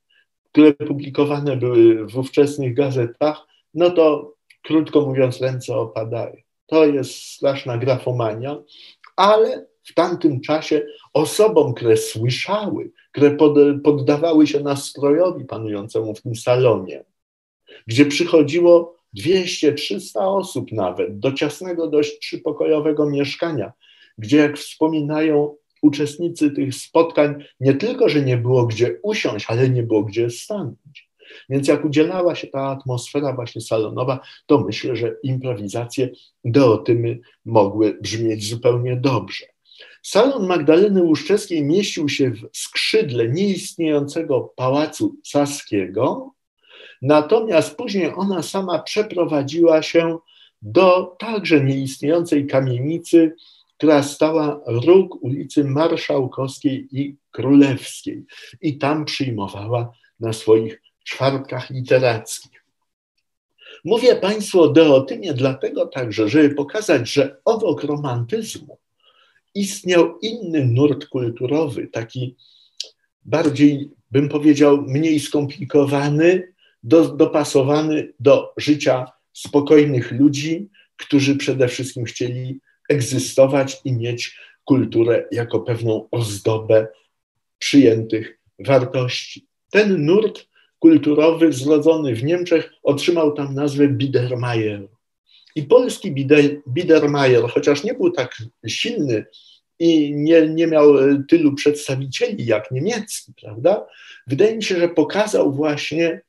[0.52, 4.34] które publikowane były w ówczesnych gazetach, no to
[4.64, 6.47] krótko mówiąc, ręce opadają.
[6.68, 8.58] To jest straszna grafomania,
[9.16, 16.36] ale w tamtym czasie osobom, które słyszały, które pod, poddawały się nastrojowi panującemu w tym
[16.36, 17.04] salonie,
[17.88, 23.74] gdzie przychodziło 200-300 osób nawet do ciasnego, dość trzypokojowego mieszkania,
[24.18, 29.84] gdzie, jak wspominają uczestnicy tych spotkań, nie tylko, że nie było gdzie usiąść, ale nie
[29.84, 31.07] było gdzie stanąć.
[31.50, 36.10] Więc jak udzielała się ta atmosfera właśnie salonowa, to myślę, że improwizacje
[36.46, 39.46] deotymy mogły brzmieć zupełnie dobrze.
[40.04, 46.34] Salon Magdaleny Łuszczewskiej mieścił się w skrzydle nieistniejącego pałacu saskiego,
[47.02, 50.18] natomiast później ona sama przeprowadziła się
[50.62, 53.36] do także nieistniejącej kamienicy,
[53.78, 58.26] która stała róg ulicy Marszałkowskiej i Królewskiej
[58.62, 62.64] i tam przyjmowała na swoich czwartkach literackich.
[63.86, 68.78] Mówię Państwu o Deotymie dlatego także, żeby pokazać, że obok romantyzmu
[69.56, 72.36] istniał inny nurt kulturowy, taki
[73.26, 76.54] bardziej, bym powiedział, mniej skomplikowany,
[76.84, 85.60] do, dopasowany do życia spokojnych ludzi, którzy przede wszystkim chcieli egzystować i mieć kulturę jako
[85.60, 86.88] pewną ozdobę
[87.60, 89.48] przyjętych wartości.
[89.72, 90.48] Ten nurt
[90.80, 94.88] kulturowy zrodzony w Niemczech otrzymał tam nazwę Biedermeier.
[95.56, 96.12] I polski
[96.68, 99.26] Biedermeier, chociaż nie był tak silny
[99.80, 100.94] i nie, nie miał
[101.30, 103.88] tylu przedstawicieli jak niemiecki, prawda?
[104.28, 106.22] Wydaje mi się, że pokazał właśnie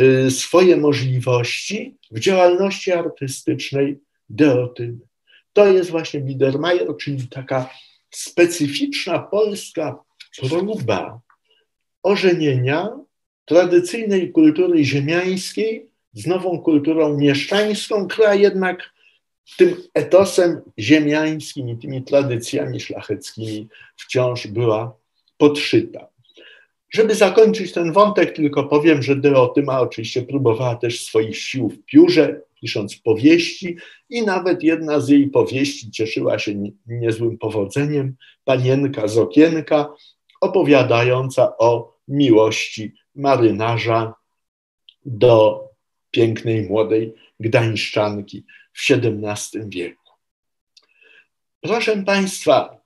[0.00, 3.98] y, swoje możliwości w działalności artystycznej
[4.28, 4.98] Deotyny.
[5.52, 7.70] to jest właśnie Biedermeier, czyli taka
[8.10, 9.98] specyficzna polska
[10.36, 11.20] próba
[12.02, 12.88] ożenienia
[13.44, 18.90] tradycyjnej kultury ziemiańskiej z nową kulturą mieszczańską, która jednak
[19.56, 24.96] tym etosem ziemiańskim i tymi tradycjami szlacheckimi wciąż była
[25.38, 26.08] podszyta.
[26.90, 32.40] Żeby zakończyć ten wątek, tylko powiem, że Deotyma oczywiście próbowała też swoich sił w piórze,
[32.60, 33.76] pisząc powieści
[34.10, 36.54] i nawet jedna z jej powieści cieszyła się
[36.86, 39.94] niezłym powodzeniem, Panienka z okienka,
[40.40, 44.14] opowiadająca o miłości marynarza
[45.04, 45.64] do
[46.10, 50.12] pięknej, młodej gdańszczanki w XVII wieku.
[51.60, 52.80] Proszę Państwa,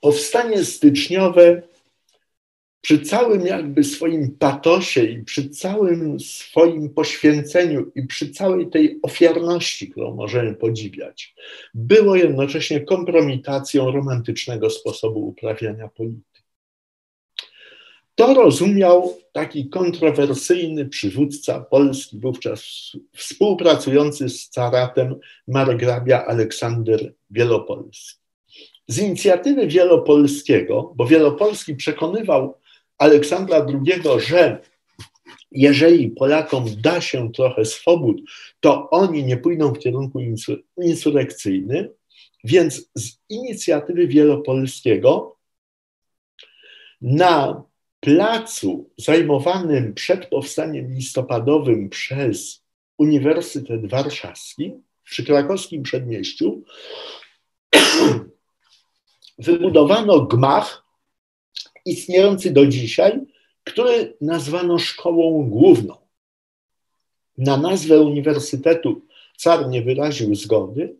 [0.00, 1.62] powstanie styczniowe
[2.84, 9.90] przy całym jakby swoim patosie i przy całym swoim poświęceniu i przy całej tej ofiarności,
[9.90, 11.34] którą możemy podziwiać,
[11.74, 16.33] było jednocześnie kompromitacją romantycznego sposobu uprawiania polityki.
[18.14, 25.14] To rozumiał taki kontrowersyjny przywódca Polski, wówczas współpracujący z caratem
[25.48, 28.20] margrabia Aleksander Wielopolski.
[28.88, 32.58] Z inicjatywy Wielopolskiego, bo Wielopolski przekonywał
[32.98, 34.60] Aleksandra II, że
[35.50, 38.22] jeżeli Polakom da się trochę swobód,
[38.60, 40.20] to oni nie pójdą w kierunku
[40.76, 41.88] insurekcyjnym,
[42.44, 45.36] więc z inicjatywy Wielopolskiego
[47.00, 47.62] na
[48.04, 52.62] placu zajmowanym przed powstaniem listopadowym przez
[52.98, 54.72] Uniwersytet Warszawski
[55.04, 56.62] przy krakowskim przedmieściu
[59.38, 60.84] wybudowano gmach
[61.84, 63.20] istniejący do dzisiaj,
[63.64, 65.96] który nazwano szkołą główną.
[67.38, 70.96] Na nazwę uniwersytetu car nie wyraził zgody,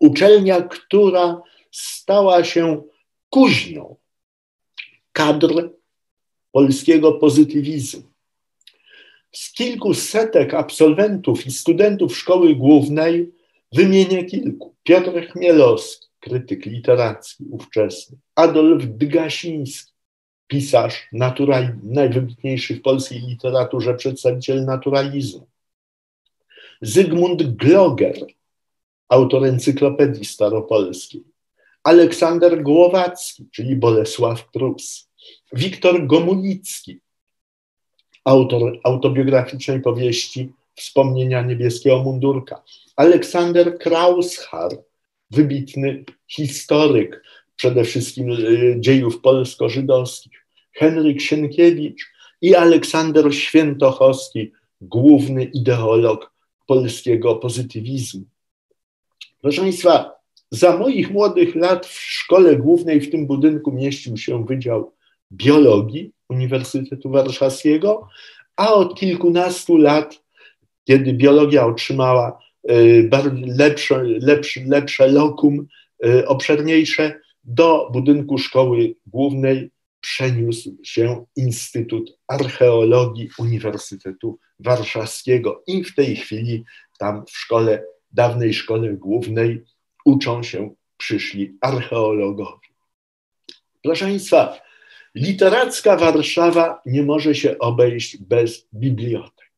[0.00, 2.82] uczelnia, która stała się
[3.30, 3.96] kuźnią
[5.12, 5.70] kadr
[6.52, 8.09] polskiego pozytywizmu.
[9.32, 13.32] Z kilku setek absolwentów i studentów szkoły głównej
[13.72, 14.74] wymienię kilku.
[14.82, 19.92] Piotr Chmielowski, krytyk literacki ówczesny, Adolf Dgasiński,
[20.46, 25.46] pisarz natural, najwybitniejszy w polskiej literaturze przedstawiciel naturalizmu,
[26.82, 28.26] Zygmunt Gloger,
[29.08, 31.24] autor encyklopedii staropolskiej,
[31.84, 35.08] Aleksander Głowacki, czyli Bolesław Prus,
[35.52, 37.00] Wiktor Gomulicki,
[38.24, 42.62] autor autobiograficznej powieści Wspomnienia niebieskiego mundurka.
[42.96, 44.70] Aleksander Krauschar,
[45.30, 47.22] wybitny historyk
[47.56, 50.46] przede wszystkim y, dziejów polsko-żydowskich.
[50.72, 52.06] Henryk Sienkiewicz
[52.42, 56.32] i Aleksander Świętochowski, główny ideolog
[56.66, 58.22] polskiego pozytywizmu.
[59.42, 60.12] Proszę Państwa,
[60.50, 64.92] za moich młodych lat w szkole głównej w tym budynku mieścił się Wydział
[65.32, 68.08] Biologii, Uniwersytetu Warszawskiego,
[68.56, 70.22] a od kilkunastu lat,
[70.84, 72.38] kiedy biologia otrzymała
[72.70, 73.10] y,
[73.46, 75.66] lepsze, lepsze, lepsze lokum,
[76.06, 79.70] y, obszerniejsze, do budynku szkoły głównej
[80.00, 86.64] przeniósł się Instytut Archeologii Uniwersytetu Warszawskiego i w tej chwili
[86.98, 89.64] tam w szkole, dawnej szkole głównej
[90.04, 92.68] uczą się przyszli archeologowie.
[93.82, 94.60] Proszę Państwa,
[95.14, 99.50] Literacka Warszawa nie może się obejść bez bibliotek.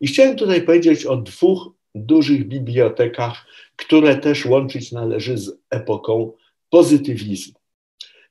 [0.00, 3.46] I chciałem tutaj powiedzieć o dwóch dużych bibliotekach,
[3.76, 6.32] które też łączyć należy z epoką
[6.70, 7.58] pozytywizmu.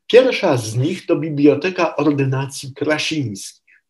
[0.07, 3.83] Pierwsza z nich to Biblioteka Ordynacji Krasińskich.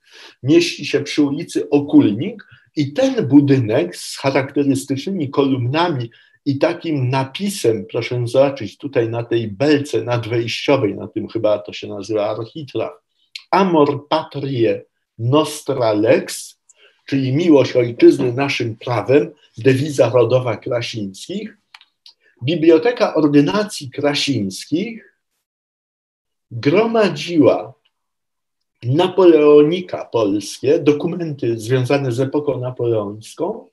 [0.43, 6.11] Mieści się przy ulicy Okulnik i ten budynek z charakterystycznymi kolumnami
[6.47, 11.87] i takim napisem, proszę zobaczyć tutaj na tej belce nadwejściowej, na tym chyba to się
[11.87, 12.97] nazywa architra,
[13.51, 14.85] Amor patrie
[15.19, 16.57] nostra lex,
[17.05, 21.57] czyli miłość ojczyzny naszym prawem, dewiza rodowa Krasińskich.
[22.43, 25.17] Biblioteka Ordynacji Krasińskich
[26.51, 27.73] gromadziła
[28.83, 33.67] Napoleonika polskie, dokumenty związane z epoką napoleońską,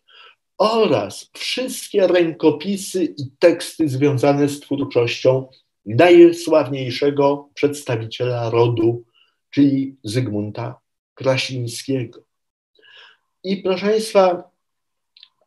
[0.58, 5.48] oraz wszystkie rękopisy i teksty związane z twórczością
[5.86, 9.04] najsławniejszego przedstawiciela rodu,
[9.50, 10.80] czyli Zygmunta
[11.14, 12.22] Krasińskiego.
[13.44, 14.50] I proszę Państwa,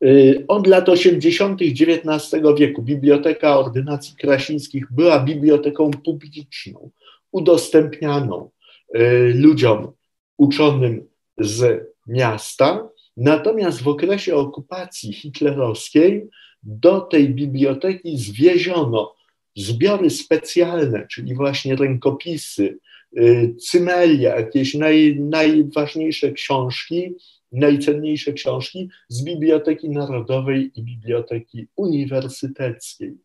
[0.04, 1.62] y, od lat 80.
[1.62, 6.90] XIX wieku Biblioteka Ordynacji Krasińskich była biblioteką publiczną,
[7.32, 8.50] udostępnianą
[8.96, 9.92] y, ludziom
[10.38, 12.90] uczonym z miasta.
[13.18, 16.28] Natomiast w okresie okupacji hitlerowskiej
[16.64, 19.16] do tej biblioteki zwieziono
[19.56, 22.78] zbiory specjalne, czyli właśnie rękopisy,
[23.18, 27.16] y, cymelia, jakieś naj, najważniejsze książki,
[27.52, 33.18] najcenniejsze książki z Biblioteki Narodowej i Biblioteki Uniwersyteckiej.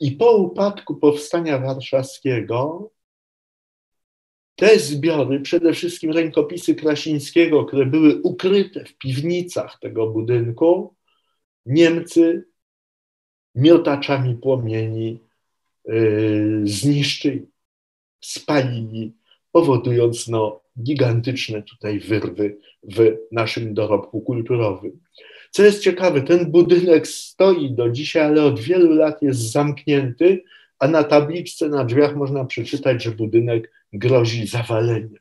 [0.00, 2.90] I po upadku powstania warszawskiego
[4.60, 10.94] te zbiory, przede wszystkim rękopisy Krasińskiego, które były ukryte w piwnicach tego budynku,
[11.66, 12.44] Niemcy
[13.54, 15.20] miotaczami płomieni
[15.84, 17.46] yy, zniszczyli,
[18.20, 19.12] spalili,
[19.52, 25.00] powodując no, gigantyczne tutaj wyrwy w naszym dorobku kulturowym.
[25.50, 30.42] Co jest ciekawe, ten budynek stoi do dzisiaj, ale od wielu lat jest zamknięty,
[30.80, 35.14] a na tabliczce na drzwiach można przeczytać, że budynek grozi zawaleniem.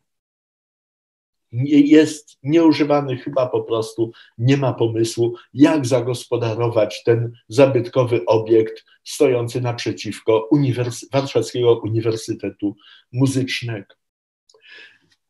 [1.51, 10.47] Jest nieużywany chyba po prostu, nie ma pomysłu, jak zagospodarować ten zabytkowy obiekt stojący naprzeciwko
[10.51, 12.76] Uniwers Warszawskiego Uniwersytetu
[13.12, 13.95] Muzycznego.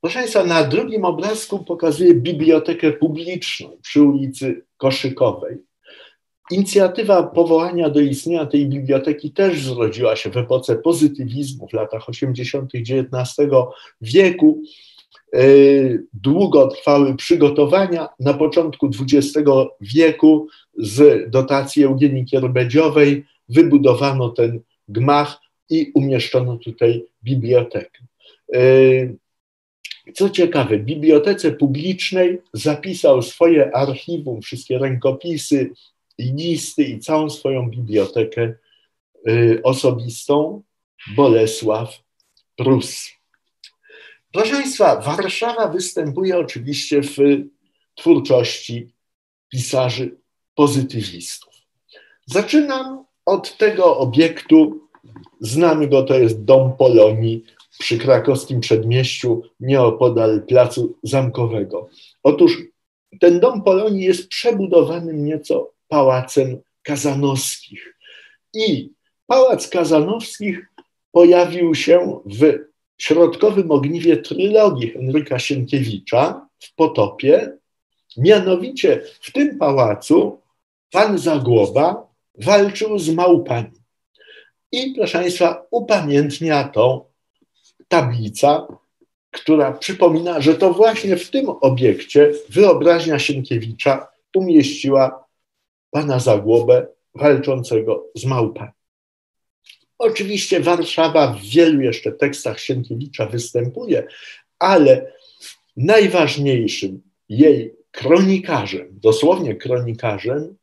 [0.02, 5.69] Proszę Państwa, na drugim obrazku pokazuję bibliotekę publiczną przy ulicy Koszykowej.
[6.52, 12.72] Inicjatywa powołania do istnienia tej biblioteki też zrodziła się w epoce pozytywizmu w latach 80.
[12.76, 13.50] XIX
[14.02, 14.62] wieku.
[15.34, 15.42] E,
[16.14, 18.10] długo trwały przygotowania.
[18.20, 19.50] Na początku XX
[19.82, 20.48] wieku
[20.78, 28.00] z dotacji Eugenii Kierbedziowej wybudowano ten gmach i umieszczono tutaj bibliotekę.
[28.54, 28.60] E,
[30.14, 35.70] co ciekawe, bibliotece publicznej zapisał swoje archiwum, wszystkie rękopisy,
[36.20, 38.54] listy i całą swoją bibliotekę
[39.30, 40.64] y, osobistą
[41.16, 42.00] Bolesław
[42.56, 43.10] Prus.
[44.34, 47.16] Proszę Państwa, Warszawa występuje oczywiście w
[47.96, 48.90] twórczości
[49.50, 50.18] pisarzy
[50.56, 51.54] pozytywistów.
[52.26, 54.88] Zaczynam od tego obiektu,
[55.40, 57.44] znamy go, to jest Dom Polonii
[57.80, 61.90] przy krakowskim przedmieściu, nieopodal Placu Zamkowego.
[62.24, 62.58] Otóż
[63.20, 67.96] ten Dom Polonii jest przebudowanym nieco pałacem Kazanowskich.
[68.54, 68.90] I
[69.28, 70.68] pałac Kazanowskich
[71.12, 72.58] pojawił się w
[72.98, 77.52] środkowym ogniwie trylogii Henryka Sienkiewicza w Potopie.
[78.18, 80.42] Mianowicie w tym pałacu
[80.92, 83.72] pan Zagłoba walczył z małpami.
[84.72, 87.10] I proszę Państwa, upamiętnia to
[87.88, 88.68] tablica,
[89.32, 95.29] która przypomina, że to właśnie w tym obiekcie wyobraźnia Sienkiewicza umieściła
[95.92, 98.72] pana Zagłobę walczącego z małpami.
[99.98, 104.08] Oczywiście Warszawa w wielu jeszcze tekstach Sienkiewicza występuje,
[104.60, 105.14] ale
[105.78, 110.56] najważniejszym jej kronikarzem, dosłownie kronikarzem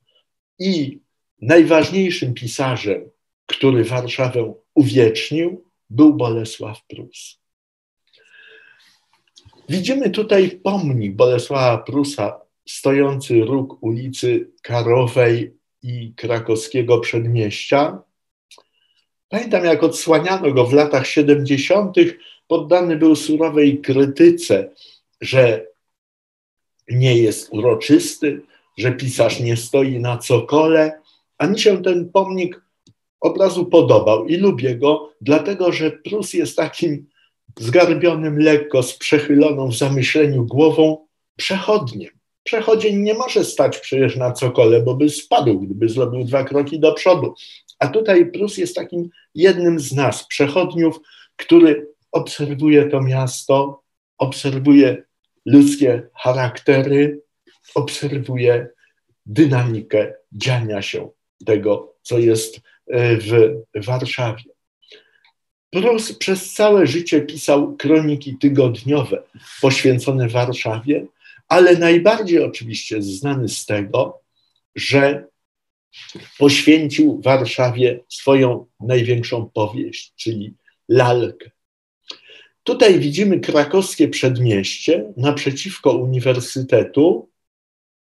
[0.59, 1.01] i
[1.43, 3.11] najważniejszym pisarzem,
[3.47, 7.39] który Warszawę uwiecznił, był Bolesław Prus.
[9.68, 17.99] Widzimy tutaj pomnik Bolesława Prusa stojący róg ulicy Karowej i krakowskiego przedmieścia.
[19.29, 21.97] Pamiętam, jak odsłaniano go w latach 70.,
[22.49, 24.71] poddany był surowej krytyce,
[25.21, 25.67] że
[26.89, 28.43] nie jest uroczysty,
[28.79, 31.01] że pisarz nie stoi na cokole,
[31.39, 32.62] a mi się ten pomnik
[33.21, 37.07] obrazu podobał i lubię go, dlatego że Prus jest takim
[37.59, 41.07] zgarbionym lekko, z przechyloną w zamyśleniu głową
[41.37, 42.16] przechodniem.
[42.47, 46.93] Przechodzień nie może stać przecież na cokole, bo by spadł, gdyby zrobił dwa kroki do
[46.93, 47.35] przodu.
[47.79, 51.01] A tutaj Prus jest takim jednym z nas, przechodniów,
[51.37, 53.83] który obserwuje to miasto,
[54.19, 55.03] obserwuje
[55.47, 57.21] ludzkie charaktery,
[57.75, 58.69] obserwuje
[59.27, 61.09] dynamikę dziania się
[61.47, 64.45] tego, co jest e, w Warszawie.
[65.71, 69.23] Prus przez całe życie pisał kroniki tygodniowe
[69.61, 71.07] poświęcone Warszawie,
[71.49, 74.21] ale najbardziej oczywiście znany z tego,
[74.75, 75.27] że
[76.39, 80.55] poświęcił Warszawie swoją największą powieść, czyli
[80.89, 81.51] lalkę.
[82.63, 87.29] Tutaj widzimy krakowskie przedmieście naprzeciwko uniwersytetu,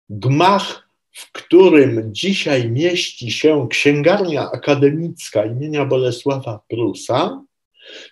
[0.09, 7.43] gmach w którym dzisiaj mieści się księgarnia akademicka imienia Bolesława Prusa,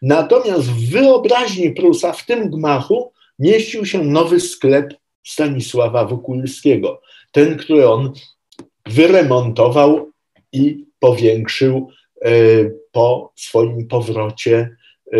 [0.02, 7.00] natomiast w wyobraźni Prusa w tym gmachu mieścił się nowy sklep Stanisława Wokulskiego,
[7.32, 8.12] ten, który on
[8.86, 10.10] wyremontował
[10.52, 11.88] i powiększył
[12.24, 12.30] e,
[12.92, 14.76] po swoim powrocie,
[15.12, 15.18] e,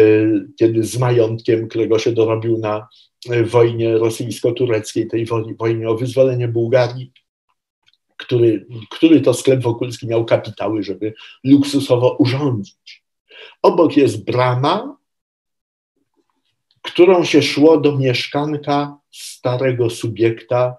[0.59, 2.89] kiedy z majątkiem, którego się dorobił na
[3.31, 5.27] e, wojnie rosyjsko-tureckiej, tej
[5.59, 7.13] wojnie o wyzwolenie Bułgarii,
[8.17, 13.05] który, który to sklep Wokulski miał kapitały, żeby luksusowo urządzić.
[13.63, 14.98] Obok jest brama,
[16.89, 20.77] którą się szło do mieszkanka starego subiekta,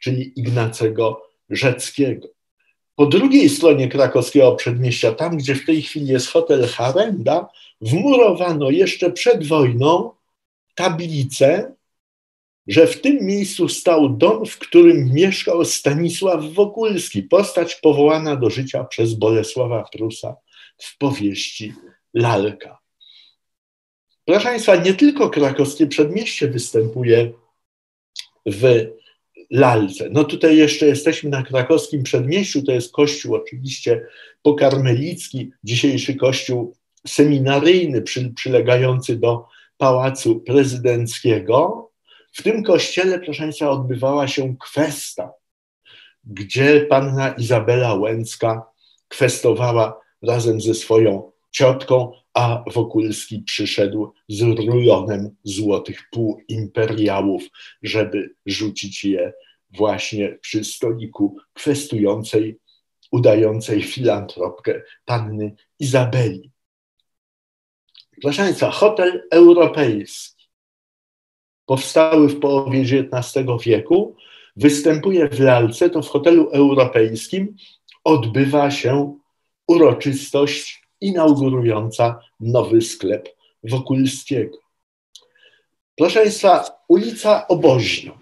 [0.00, 2.28] czyli Ignacego Rzeckiego.
[2.94, 7.48] Po drugiej stronie krakowskiego przedmieścia, tam gdzie w tej chwili jest hotel Harenda,
[7.80, 10.10] wmurowano jeszcze przed wojną
[10.74, 11.74] tablicę,
[12.66, 18.84] że w tym miejscu stał dom, w którym mieszkał Stanisław Wokulski, postać powołana do życia
[18.84, 20.36] przez Bolesława Prusa
[20.78, 21.72] w powieści
[22.14, 22.81] Lalka.
[24.24, 27.32] Proszę Państwa, nie tylko krakowskie przedmieście występuje
[28.46, 28.86] w
[29.50, 30.08] lalce.
[30.10, 34.06] No tutaj jeszcze jesteśmy na krakowskim przedmieściu, to jest kościół oczywiście
[34.42, 39.46] pokarmelicki, dzisiejszy kościół seminaryjny przy, przylegający do
[39.76, 41.90] Pałacu Prezydenckiego.
[42.32, 45.32] W tym kościele, proszę Państwa, odbywała się kwesta,
[46.24, 48.62] gdzie panna Izabela Łęcka
[49.08, 57.42] kwestowała razem ze swoją ciotką, a Wokulski przyszedł z rulonem złotych półimperiałów,
[57.82, 59.32] żeby rzucić je
[59.70, 62.58] właśnie przy stoliku kwestującej,
[63.10, 66.50] udającej filantropkę panny Izabeli.
[68.22, 70.48] Proszę Państwa, hotel europejski,
[71.66, 74.16] powstały w połowie XIX wieku,
[74.56, 77.56] występuje w lalce, to w hotelu europejskim
[78.04, 79.18] odbywa się
[79.66, 83.28] uroczystość inaugurująca nowy sklep
[83.64, 84.58] Wokulskiego.
[85.96, 88.18] Proszę Państwa, ulica Oboźno.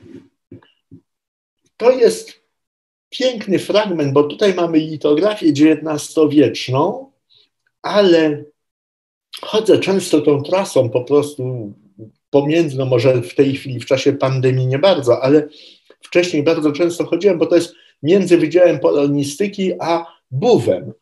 [1.77, 2.41] To jest
[3.11, 7.11] piękny fragment, bo tutaj mamy litografię XIX-wieczną,
[7.83, 8.45] ale
[9.41, 11.73] chodzę często tą trasą po prostu
[12.31, 15.49] pomiędzy, no może w tej chwili, w czasie pandemii nie bardzo, ale
[16.01, 20.93] wcześniej bardzo często chodziłem, bo to jest między Wydziałem Polonistyki a Buwem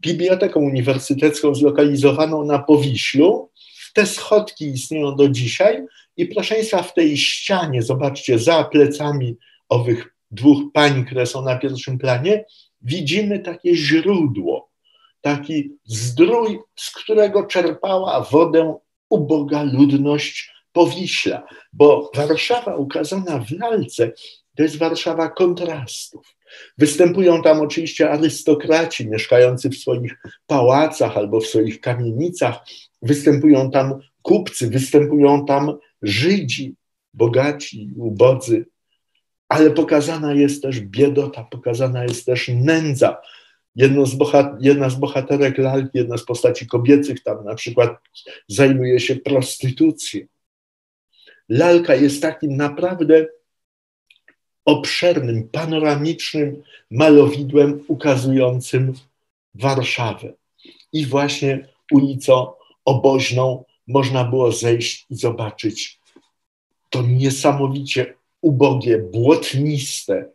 [0.00, 3.50] biblioteką uniwersytecką zlokalizowaną na Powiślu.
[3.94, 5.86] Te schodki istnieją do dzisiaj
[6.16, 9.36] i proszę Państwa, w tej ścianie, zobaczcie, za plecami
[9.68, 12.44] owych dwóch pań, które są na pierwszym planie,
[12.82, 14.70] widzimy takie źródło,
[15.20, 18.74] taki zdrój, z którego czerpała wodę
[19.08, 24.12] uboga ludność Powiśla, bo Warszawa ukazana w lalce
[24.56, 26.33] to jest Warszawa kontrastów.
[26.78, 30.14] Występują tam oczywiście arystokraci mieszkający w swoich
[30.46, 32.54] pałacach albo w swoich kamienicach,
[33.02, 36.74] występują tam kupcy, występują tam Żydzi,
[37.14, 38.66] bogaci, ubodzy,
[39.48, 43.16] ale pokazana jest też biedota, pokazana jest też nędza.
[43.76, 44.16] Z
[44.60, 47.98] jedna z bohaterek lalki, jedna z postaci kobiecych tam na przykład
[48.48, 50.20] zajmuje się prostytucją.
[51.48, 53.26] Lalka jest takim naprawdę
[54.64, 58.92] obszernym, panoramicznym malowidłem ukazującym
[59.54, 60.32] Warszawę.
[60.92, 62.52] I właśnie ulicą
[62.84, 66.00] Oboźną można było zejść i zobaczyć
[66.90, 70.28] to niesamowicie ubogie, błotniste,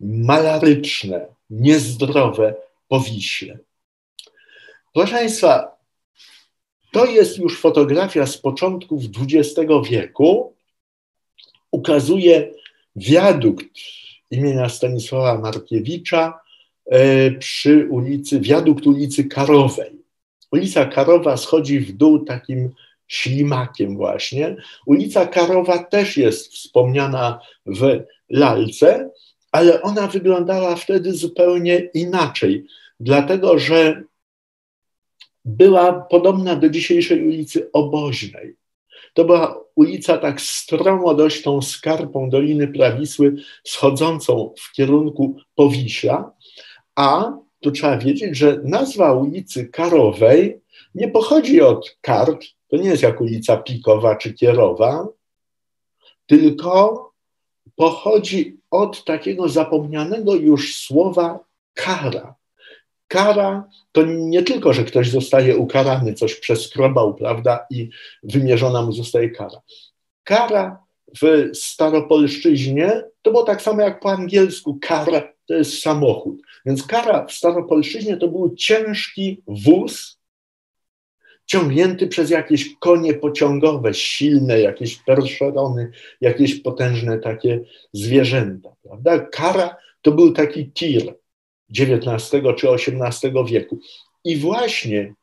[0.00, 2.54] malaryczne, niezdrowe
[2.88, 3.58] powiśle.
[4.94, 5.76] Proszę Państwa,
[6.92, 10.54] to jest już fotografia z początków XX wieku.
[11.70, 12.52] Ukazuje
[12.96, 13.78] wiadukt
[14.30, 16.40] imienia Stanisława Markiewicza
[16.86, 20.04] e, przy ulicy, wiadukt ulicy Karowej.
[20.52, 22.70] Ulica Karowa schodzi w dół takim
[23.08, 24.56] ślimakiem właśnie.
[24.86, 29.10] Ulica Karowa też jest wspomniana w lalce,
[29.52, 32.66] ale ona wyglądała wtedy zupełnie inaczej,
[33.00, 34.02] dlatego że
[35.44, 38.56] była podobna do dzisiejszej ulicy Oboźnej.
[39.14, 43.34] To była ulica tak stromo dość tą skarpą Doliny Prawisły,
[43.64, 46.32] schodzącą w kierunku Powiśla,
[46.94, 50.60] a tu trzeba wiedzieć, że nazwa ulicy Karowej
[50.94, 55.08] nie pochodzi od kart, to nie jest jak ulica Pikowa czy Kierowa,
[56.26, 57.04] tylko
[57.76, 61.38] pochodzi od takiego zapomnianego już słowa
[61.74, 62.34] kara.
[63.08, 67.88] Kara to nie tylko, że ktoś zostaje ukarany, coś przeskrobał, prawda, i
[68.22, 69.60] wymierzona mu zostaje kara.
[70.24, 70.84] Kara
[71.22, 76.42] w staropolszczyźnie to było tak samo jak po angielsku kara to jest samochód.
[76.66, 80.20] Więc kara w Staropolszczyźnie to był ciężki wóz,
[81.46, 85.90] ciągnięty przez jakieś konie pociągowe, silne, jakieś perszerony,
[86.20, 87.60] jakieś potężne takie
[87.92, 88.76] zwierzęta.
[88.82, 89.18] Prawda?
[89.18, 91.14] Kara to był taki tir
[91.70, 93.78] XIX czy XVIII wieku.
[94.24, 95.14] I właśnie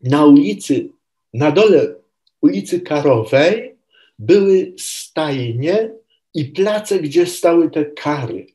[0.00, 0.88] na ulicy,
[1.34, 1.94] na dole
[2.40, 3.76] ulicy Karowej
[4.18, 5.90] były stajnie
[6.34, 8.46] i place, gdzie stały te kary.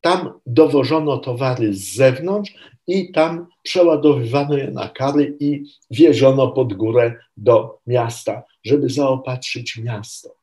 [0.00, 2.52] Tam dowożono towary z zewnątrz
[2.86, 10.34] i tam przeładowywano je na kary i wieziono pod górę do miasta, żeby zaopatrzyć miasto.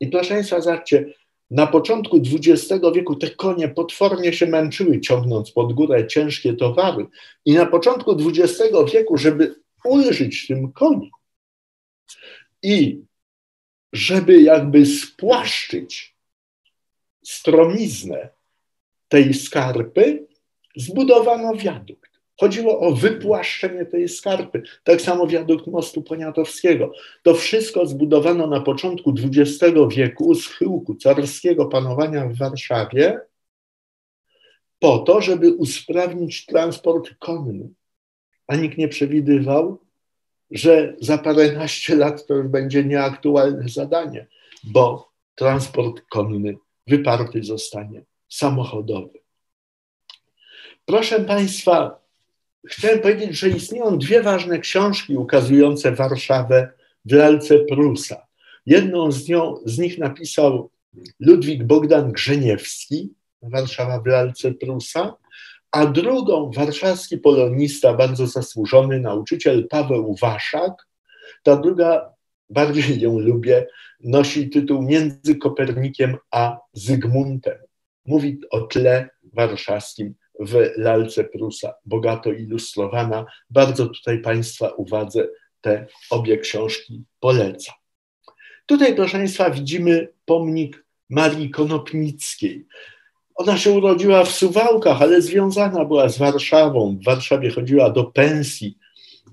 [0.00, 1.14] I proszę Państwa, zobaczcie,
[1.50, 7.06] na początku XX wieku te konie potwornie się męczyły, ciągnąc pod górę ciężkie towary.
[7.44, 11.10] I na początku XX wieku, żeby ulżyć tym koniom
[12.62, 13.02] i
[13.92, 16.16] żeby jakby spłaszczyć
[17.22, 18.28] stromiznę
[19.08, 20.26] tej skarpy,
[20.76, 22.13] zbudowano wiadukt.
[22.40, 24.62] Chodziło o wypłaszczenie tej skarpy.
[24.84, 26.92] Tak samo wiadukt mostu poniatowskiego.
[27.22, 33.20] To wszystko zbudowano na początku XX wieku z chyłku carskiego panowania w Warszawie
[34.78, 37.68] po to, żeby usprawnić transport konny.
[38.46, 39.78] A nikt nie przewidywał,
[40.50, 44.26] że za paręnaście lat to już będzie nieaktualne zadanie,
[44.64, 46.56] bo transport konny
[46.86, 49.18] wyparty zostanie samochodowy.
[50.84, 52.03] Proszę Państwa,
[52.68, 56.68] chciałem powiedzieć, że istnieją dwie ważne książki ukazujące Warszawę
[57.04, 58.26] w lalce Prusa.
[58.66, 60.70] Jedną z, nią, z nich napisał
[61.20, 65.16] Ludwik Bogdan Grzeniewski, Warszawa w lalce Prusa,
[65.70, 70.72] a drugą warszawski polonista, bardzo zasłużony nauczyciel Paweł Waszak.
[71.42, 72.14] Ta druga,
[72.50, 73.66] bardziej ją lubię,
[74.00, 77.58] nosi tytuł Między Kopernikiem a Zygmuntem.
[78.06, 83.26] Mówi o tle warszawskim w lalce Prusa, bogato ilustrowana.
[83.50, 85.28] Bardzo tutaj Państwa uwadze
[85.60, 87.74] te obie książki polecam.
[88.66, 92.66] Tutaj, proszę Państwa, widzimy pomnik Marii Konopnickiej.
[93.34, 96.98] Ona się urodziła w Suwałkach, ale związana była z Warszawą.
[97.00, 98.78] W Warszawie chodziła do pensji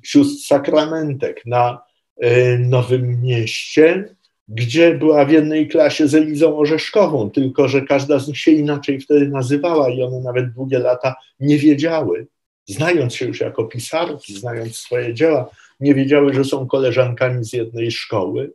[0.03, 1.83] sióstr sakramentek na
[2.17, 4.15] e, Nowym Mieście
[4.53, 8.99] gdzie była w jednej klasie z Elizą Orzeszkową, tylko że każda z nich się inaczej
[8.99, 12.27] wtedy nazywała i one nawet długie lata nie wiedziały,
[12.65, 15.49] znając się już jako pisarki, znając swoje dzieła,
[15.79, 18.53] nie wiedziały, że są koleżankami z jednej szkoły.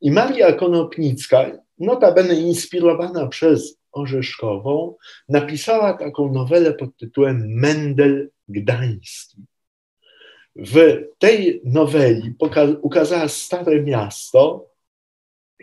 [0.00, 4.94] I Maria Konopnicka, notabene inspirowana przez Orzeszkową,
[5.28, 9.36] napisała taką nowelę pod tytułem Mendel Gdański.
[10.56, 12.34] W tej noweli
[12.82, 14.73] ukazała Stare Miasto,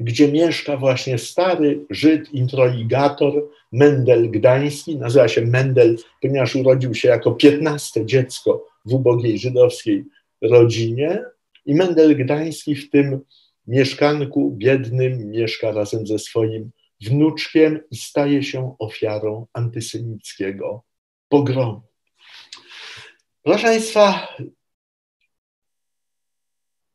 [0.03, 4.97] gdzie mieszka właśnie stary Żyd, introligator Mendel Gdański.
[4.97, 10.05] Nazywa się Mendel, ponieważ urodził się jako piętnaste dziecko w ubogiej żydowskiej
[10.41, 11.23] rodzinie.
[11.65, 13.19] I Mendel Gdański w tym
[13.67, 16.71] mieszkanku biednym mieszka razem ze swoim
[17.01, 20.83] wnuczkiem i staje się ofiarą antysemickiego
[21.29, 21.81] pogromu.
[23.43, 24.27] Proszę Państwa,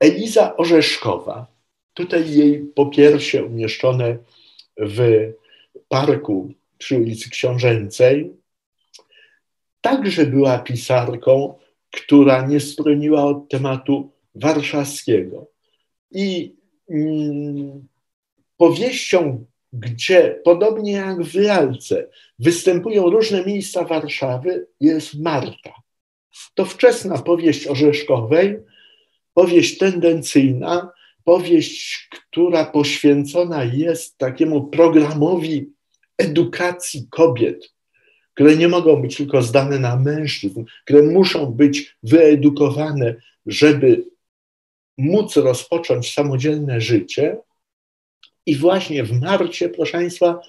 [0.00, 1.55] Eliza Orzeszkowa,
[1.96, 4.18] Tutaj jej popiersie umieszczone
[4.78, 5.00] w
[5.88, 8.36] parku przy ulicy Książęcej
[9.86, 11.58] także była pisarką,
[11.90, 15.46] która nie stroniła od tematu warszawskiego.
[16.10, 16.54] I
[16.90, 17.86] mm,
[18.56, 25.72] powieścią, gdzie podobnie jak w lalce występują różne miejsca Warszawy, jest Marta.
[26.54, 28.58] To wczesna powieść Orzeszkowej,
[29.34, 30.92] powieść tendencyjna,
[31.26, 35.70] powieść, która poświęcona jest takiemu programowi
[36.18, 37.74] edukacji kobiet,
[38.34, 43.16] które nie mogą być tylko zdane na mężczyzn, które muszą być wyedukowane,
[43.46, 44.04] żeby
[44.98, 47.36] móc rozpocząć samodzielne życie.
[48.46, 50.40] I właśnie w marcie, proszę Państwa,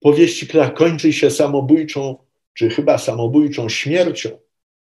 [0.00, 2.16] powieści, która kończy się samobójczą,
[2.54, 4.41] czy chyba samobójczą śmiercią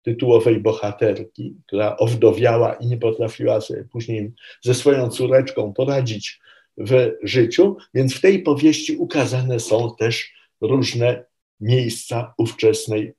[0.04, 4.32] tytułowej bohaterki, która owdowiała i nie potrafiła sobie później
[4.62, 6.40] ze swoją córeczką poradzić
[6.78, 11.26] w życiu, więc w tej powieści ukazane są też różne
[11.60, 13.14] miejsca ówczesnej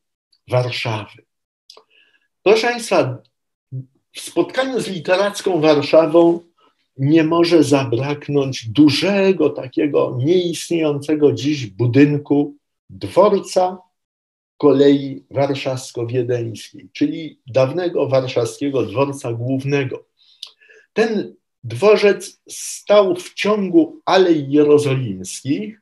[0.49, 1.24] Warszawy.
[2.43, 3.22] Proszę Państwa,
[4.12, 6.41] w spotkaniu z literacką Warszawą
[6.97, 12.57] nie może zabraknąć dużego, takiego nieistniejącego dziś budynku
[12.91, 13.78] dworca
[14.59, 20.05] kolei warszawsko-wiedeńskiej, czyli dawnego warszawskiego dworca głównego.
[20.92, 21.34] Ten
[21.64, 25.80] dworzec stał w ciągu Alei Jerozolimskich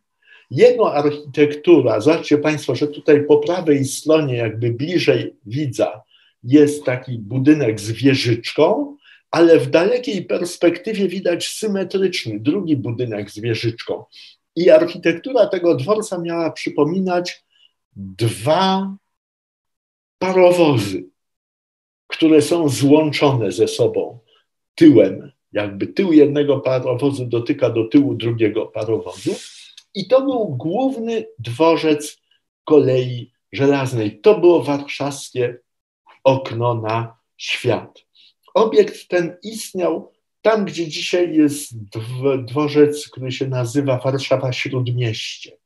[0.51, 6.03] Jego architektura, zobaczcie Państwo, że tutaj po prawej stronie, jakby bliżej widza,
[6.45, 8.97] jest taki budynek z wieżyczką,
[9.31, 14.05] ale w dalekiej perspektywie widać symetryczny drugi budynek z wieżyczką.
[14.57, 17.42] I architektura tego dworca miała przypominać
[17.97, 18.97] dwa
[20.19, 21.11] parowozy,
[22.07, 24.19] które są złączone ze sobą
[24.75, 25.33] tyłem.
[25.53, 29.35] Jakby tył jednego parowozu dotyka do tyłu drugiego parowozu.
[29.95, 32.21] I to był główny dworzec
[32.65, 34.21] kolei żelaznej.
[34.21, 35.59] To było warszawskie
[36.25, 38.05] okno na świat.
[38.55, 40.13] Obiekt ten istniał
[40.43, 41.75] tam, gdzie dzisiaj jest
[42.45, 45.62] dworzec, który się nazywa Warszawa Śródmieście.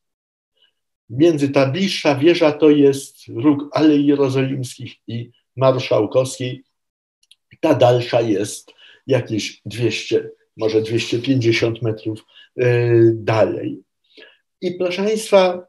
[1.09, 6.63] Między ta bliższa wieża to jest róg Alei Jerozolimskich i Marszałkowskiej.
[7.59, 8.71] Ta dalsza jest
[9.07, 12.25] jakieś 200, może 250 metrów
[12.61, 13.83] y, dalej.
[14.61, 15.67] I proszę Państwa,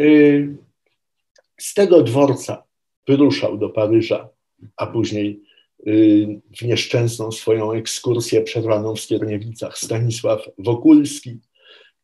[0.00, 0.56] y,
[1.58, 2.62] z tego dworca
[3.06, 4.28] wyruszał do Paryża,
[4.76, 5.42] a później
[5.86, 11.38] y, w nieszczęsną swoją ekskursję przerwaną w Skierniewicach Stanisław Wokulski.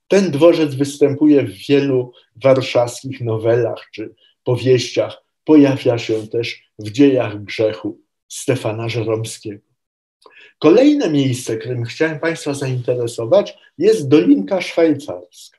[0.08, 5.22] Ten dworzec występuje w wielu warszawskich nowelach czy powieściach.
[5.44, 9.66] Pojawia się też w dziejach grzechu Stefana Żeromskiego.
[10.58, 15.58] Kolejne miejsce, którym chciałem Państwa zainteresować, jest Dolinka Szwajcarska.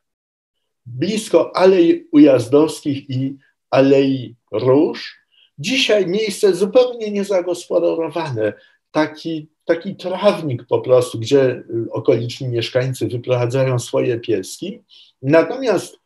[0.85, 3.37] Blisko Alei Ujazdowskich i
[3.69, 5.17] Alei Róż.
[5.59, 8.53] Dzisiaj miejsce zupełnie niezagospodarowane.
[8.91, 14.81] Taki, taki trawnik po prostu, gdzie okoliczni mieszkańcy wyprowadzają swoje pieski.
[15.21, 15.99] Natomiast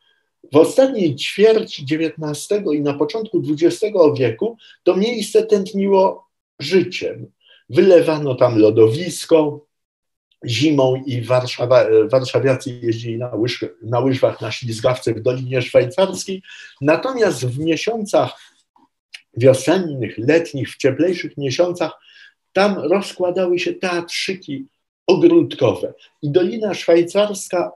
[0.52, 7.26] w ostatniej ćwierci XIX i na początku XX wieku to miejsce tętniło życiem.
[7.70, 9.66] Wylewano tam lodowisko,
[10.46, 16.42] zimą i Warszawa, warszawiacy jeździli na, łyż, na łyżwach na ślizgawce w Dolinie Szwajcarskiej.
[16.80, 18.40] Natomiast w miesiącach
[19.36, 21.92] wiosennych, letnich, w cieplejszych miesiącach
[22.52, 24.66] tam rozkładały się teatrzyki
[25.06, 25.94] ogródkowe.
[26.22, 27.72] I Dolina Szwajcarska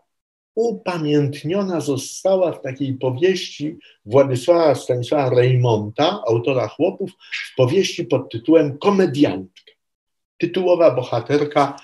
[0.54, 7.10] upamiętniona została w takiej powieści Władysława Stanisława Reymonta, autora Chłopów,
[7.52, 9.72] w powieści pod tytułem Komediantka.
[10.38, 11.76] Tytułowa bohaterka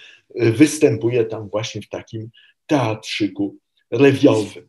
[0.42, 2.30] y, występuje tam właśnie w takim
[2.66, 3.56] teatrzyku
[3.90, 4.68] rewiowym.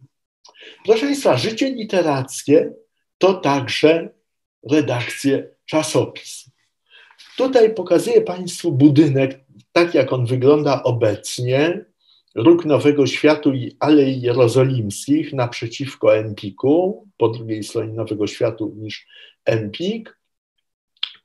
[0.86, 2.74] Proszę Państwa, życie literackie
[3.17, 4.09] to także
[4.71, 6.42] redakcje czasopism.
[7.38, 11.86] Tutaj pokazuję Państwu budynek, tak jak on wygląda obecnie,
[12.36, 19.07] Róg Nowego Światu i Alei Jerozolimskich naprzeciwko Empiku, po drugiej stronie Nowego Światu niż
[19.45, 20.17] Empik.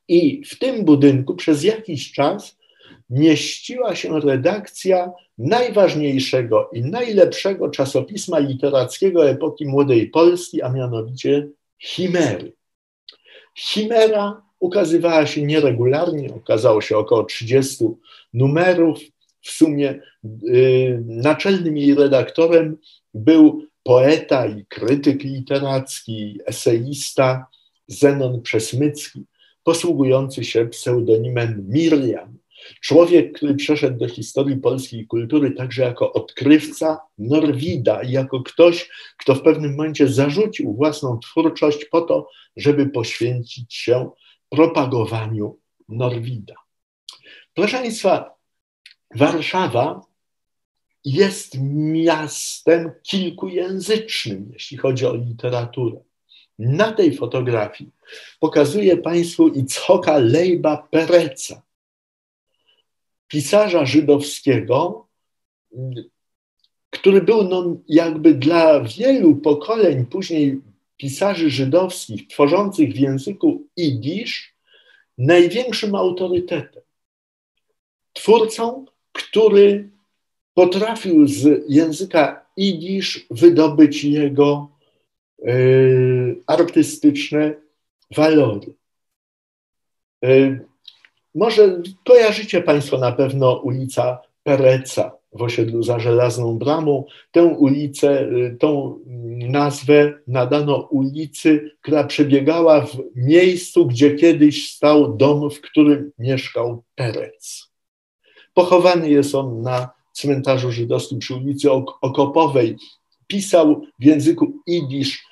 [0.09, 2.59] I w tym budynku przez jakiś czas
[3.11, 11.49] mieściła się redakcja najważniejszego i najlepszego czasopisma literackiego epoki Młodej Polski, a mianowicie
[11.79, 12.53] Chimery.
[13.59, 17.85] Chimera ukazywała się nieregularnie, okazało się około 30
[18.35, 18.99] numerów.
[19.41, 20.01] W sumie
[20.49, 22.77] y, naczelnym jej redaktorem
[23.15, 27.47] był poeta i krytyk literacki, eseista
[27.89, 29.25] Zenon Przesmycki,
[29.65, 32.39] posługujący się pseudonimem Miriam.
[32.81, 39.35] Człowiek, który przeszedł do historii polskiej kultury także jako odkrywca Norwida i jako ktoś, kto
[39.35, 44.11] w pewnym momencie zarzucił własną twórczość po to, żeby poświęcić się
[44.49, 46.55] propagowaniu Norwida.
[47.55, 48.39] Proszę Państwa,
[49.15, 50.01] Warszawa
[51.05, 51.57] jest
[51.93, 56.01] miastem kilkujęzycznym, jeśli chodzi o literaturę.
[56.59, 57.91] Na tej fotografii
[58.41, 61.63] pokazuję Państwu Icchoka Lejba Pereca,
[63.29, 65.07] pisarza żydowskiego,
[66.91, 70.61] który był no, jakby dla wielu pokoleń później
[70.99, 74.55] pisarzy żydowskich tworzących w języku idisz
[75.19, 76.83] największym autorytetem.
[78.13, 79.91] Twórcą, który
[80.55, 84.71] potrafił z języka idisz wydobyć jego
[85.49, 87.55] y, artystyczne
[88.17, 88.75] walory.
[90.25, 90.67] Y,
[91.35, 97.05] może kojarzycie Państwo na pewno ulica Pereca w osiedlu za Żelazną Bramą.
[97.31, 98.99] Tę ulicę, y, tą
[99.49, 107.69] nazwę nadano ulicy, która przebiegała w miejscu, gdzie kiedyś stał dom, w którym mieszkał Perec.
[108.55, 112.77] Pochowany jest on na cmentarzu żydowskim przy ulicy Okopowej.
[113.27, 115.29] Pisał w języku idisz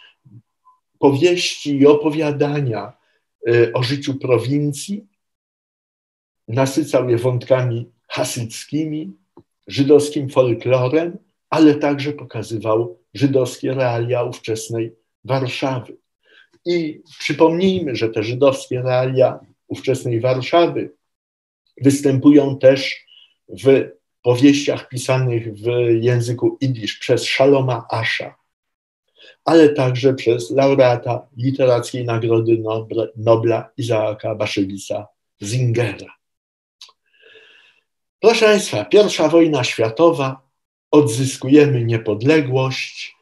[0.99, 2.93] powieści i opowiadania
[3.49, 5.07] y, o życiu prowincji,
[6.49, 9.13] nasycał je wątkami hasyckimi,
[9.67, 11.19] żydowskim folklorem,
[11.51, 14.93] ale także pokazywał żydowskie realia ówczesnej
[15.25, 15.97] Warszawy.
[16.65, 20.93] I przypomnijmy, że te żydowskie realia ówczesnej Warszawy
[21.83, 23.07] występują też
[23.49, 23.89] w
[24.23, 25.67] powieściach pisanych w
[26.01, 28.37] języku idisz przez Szaloma Asha,
[29.45, 32.63] ale także przez laureata Literackiej Nagrody
[33.17, 35.07] Nobla Izaaka Baszewisa
[35.43, 36.16] Zingera.
[38.27, 40.49] Proszę Państwa, pierwsza wojna światowa,
[40.91, 43.17] odzyskujemy niepodległość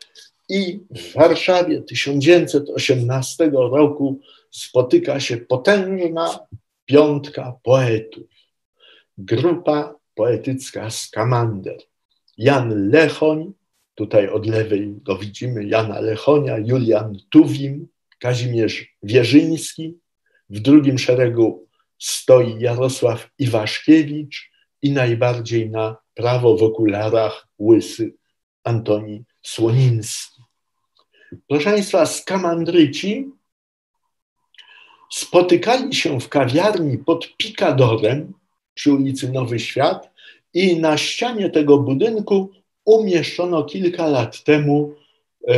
[0.48, 6.38] i w Warszawie 1918 roku spotyka się potężna
[6.84, 8.24] piątka poetów.
[9.18, 11.78] Grupa poetycka Skamander.
[12.38, 13.52] Jan Lechoń,
[13.94, 17.88] tutaj od lewej go widzimy, Jana Lechonia, Julian Tuwim,
[18.18, 19.98] Kazimierz Wierzyński.
[20.50, 24.53] W drugim szeregu stoi Jarosław Iwaszkiewicz
[24.84, 28.14] i najbardziej na prawo w okularach łysy
[28.64, 30.42] Antoni Słoniński.
[31.48, 33.30] Proszę Państwa, skamandryci
[35.10, 38.32] spotykali się w kawiarni pod Pikadorem
[38.74, 40.10] przy ulicy Nowy Świat
[40.54, 42.50] i na ścianie tego budynku
[42.84, 44.94] umieszczono kilka lat temu
[45.48, 45.54] e,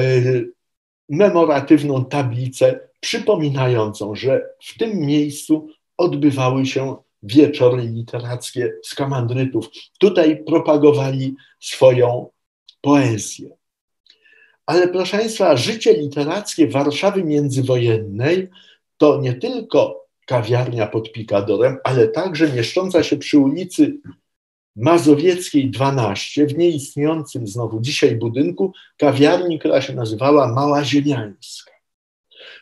[1.08, 9.68] memoratywną tablicę przypominającą, że w tym miejscu odbywały się wieczory literackie skamandrytów.
[9.98, 12.30] Tutaj propagowali swoją
[12.80, 13.48] poezję.
[14.66, 18.48] Ale proszę Państwa, życie literackie Warszawy międzywojennej
[18.98, 23.98] to nie tylko kawiarnia pod Pikadorem, ale także mieszcząca się przy ulicy
[24.76, 31.75] Mazowieckiej 12, w nieistniejącym znowu dzisiaj budynku, kawiarni, która się nazywała Mała Ziemiańska.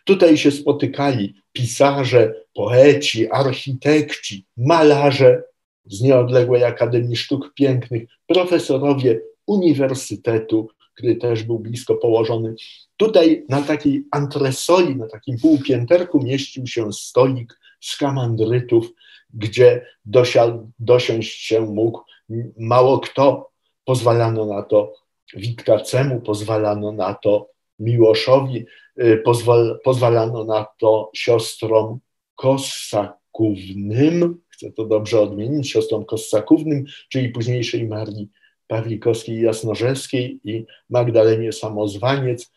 [0.04, 5.42] Tutaj się spotykali pisarze, poeci, architekci, malarze
[5.86, 12.54] z Nieodległej Akademii Sztuk Pięknych, profesorowie Uniwersytetu, który też był blisko położony.
[12.96, 18.92] Tutaj na takiej antresoli, na takim półpięterku mieścił się stolik skamandrytów,
[19.34, 22.00] gdzie dosiad, dosiąść się mógł
[22.58, 23.50] mało kto.
[23.84, 24.92] Pozwalano na to
[25.36, 27.48] Witkacemu, pozwalano na to
[27.78, 28.66] Miłoszowi,
[29.24, 31.98] pozwal, pozwalano na to siostrom
[32.34, 38.28] Kossakównym, chcę to dobrze odmienić, siostrom Kossakównym, czyli późniejszej Marii
[38.66, 42.52] Pawlikowskiej Jasnorzewskiej i Magdalenie Samozwaniec.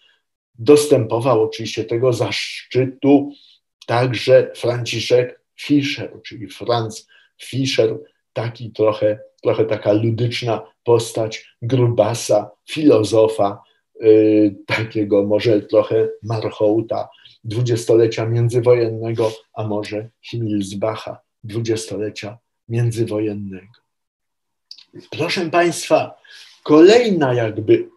[0.56, 3.32] Dostępował oczywiście tego zaszczytu
[3.88, 7.08] także Franciszek Fischer, czyli Franz
[7.42, 7.98] Fischer,
[8.34, 13.62] taki trochę, trochę taka ludyczna postać grubasa, filozofa,
[14.66, 17.10] takiego może trochę marchołta
[17.44, 22.38] dwudziestolecia międzywojennego, a może Himmelsbacha dwudziestolecia
[22.70, 23.74] międzywojennego.
[25.12, 26.22] Proszę Państwa,
[26.64, 27.90] kolejna jakby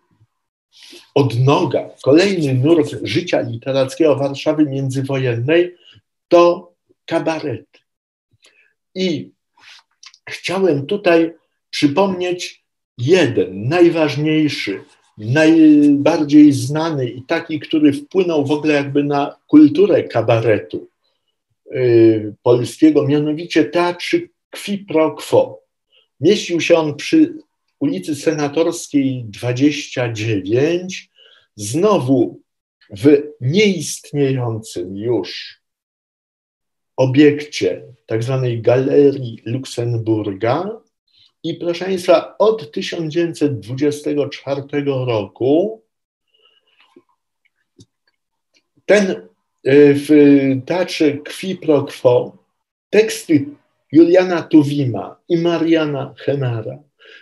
[1.15, 5.77] odnoga, kolejny nurt życia literackiego Warszawy międzywojennej
[6.29, 6.73] to
[7.07, 7.67] kabaret.
[8.95, 9.31] I
[10.31, 11.35] chciałem tutaj
[11.71, 12.65] przypomnieć
[12.99, 14.85] jeden, najważniejszy,
[15.19, 20.89] najbardziej znany i taki, który wpłynął w ogóle jakby na kulturę kabaretu
[21.71, 25.61] yy, polskiego, mianowicie teatrzy Qui pro quo.
[26.21, 27.35] Mieścił się on przy
[27.81, 31.11] ulicy Senatorskiej 29,
[31.57, 32.41] znowu
[32.91, 35.61] w nieistniejącym już
[36.97, 40.81] obiekcie tak zwanej Galerii Luksemburga.
[41.45, 45.83] I proszę Państwa, od 1924 roku
[48.87, 49.17] ten e,
[49.95, 50.09] w
[50.67, 52.37] teatrze Qui pro quo
[52.91, 53.47] teksty
[53.93, 56.79] Juliana Tuwima i Mariana Henara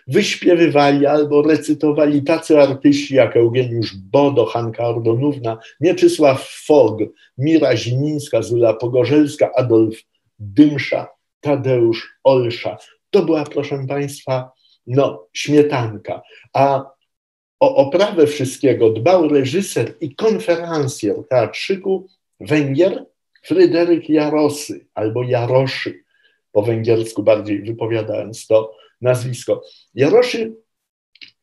[0.06, 6.98] wyśpiewywali albo recytowali tacy artyści jak Eugeniusz Bodo, Hanka Ordonówna, Mieczysław Fog,
[7.38, 9.98] Mira Zimińska, Zula Pogorzelska, Adolf
[10.38, 11.08] Dymsza,
[11.40, 12.76] Tadeusz Olsza.
[13.18, 14.52] To była, proszę Państwa,
[14.86, 16.22] no, śmietanka.
[16.52, 16.84] A
[17.60, 22.06] o oprawę wszystkiego dbał reżyser i konferencjer teatrzyku
[22.40, 23.06] Węgier
[23.42, 26.04] Fryderyk Jarosy albo Jaroszy,
[26.52, 29.62] po węgiersku bardziej wypowiadając to nazwisko.
[29.94, 30.56] Jaroszy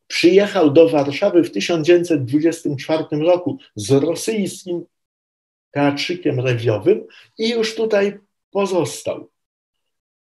[0.08, 4.86] przyjechał do Warszawy w 1924 roku z rosyjskim
[5.72, 7.06] teatrzykiem rewiowym
[7.38, 8.20] i już tutaj
[8.52, 9.35] pozostał.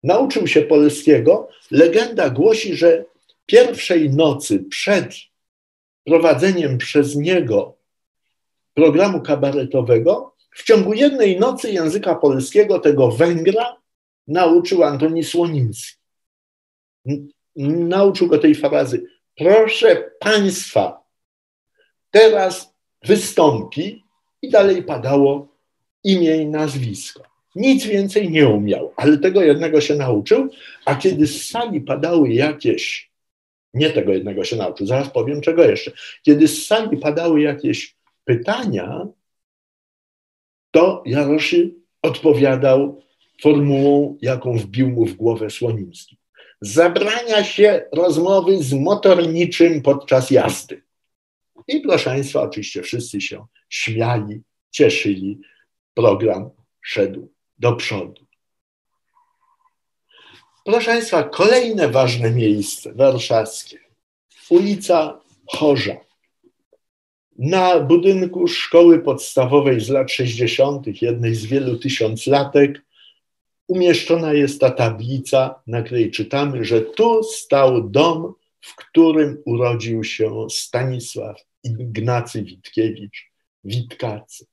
[0.02, 1.48] Nauczył się polskiego.
[1.70, 3.04] Legenda głosi, że
[3.46, 5.14] pierwszej nocy przed
[6.04, 7.76] prowadzeniem przez niego
[8.74, 13.76] programu kabaretowego w ciągu jednej nocy języka polskiego tego Węgra
[14.26, 15.98] nauczył Antoni Słoniński.
[17.56, 19.04] Nauczył go tej frazy.
[19.36, 21.04] Proszę Państwa,
[22.10, 22.74] teraz
[23.04, 24.04] wystąpi
[24.42, 25.48] i dalej padało
[26.04, 27.27] imię i nazwisko.
[27.54, 30.50] Nic więcej nie umiał, ale tego jednego się nauczył,
[30.84, 33.10] a kiedy z sali padały jakieś,
[33.74, 35.92] nie tego jednego się nauczył, zaraz powiem czego jeszcze,
[36.22, 39.06] kiedy z sali padały jakieś pytania,
[40.70, 43.02] to Jaroszy odpowiadał
[43.42, 46.18] formułą, jaką wbił mu w głowę Słonimski.
[46.60, 50.82] Zabrania się rozmowy z motorniczym podczas jazdy.
[51.68, 55.40] I proszę Państwa, oczywiście wszyscy się śmiali, cieszyli.
[55.94, 56.50] Program
[56.82, 57.28] szedł
[57.58, 58.28] do przodu.
[60.64, 63.78] Proszę Państwa, kolejne ważne miejsce warszawskie.
[64.50, 65.96] Ulica Chorza.
[67.38, 72.82] Na budynku szkoły podstawowej z lat 60., jednej z wielu tysiąclatek,
[73.68, 80.46] umieszczona jest ta tablica, na której czytamy, że tu stał dom, w którym urodził się
[80.50, 83.30] Stanisław Ignacy Witkiewicz,
[83.64, 84.46] Witkacy.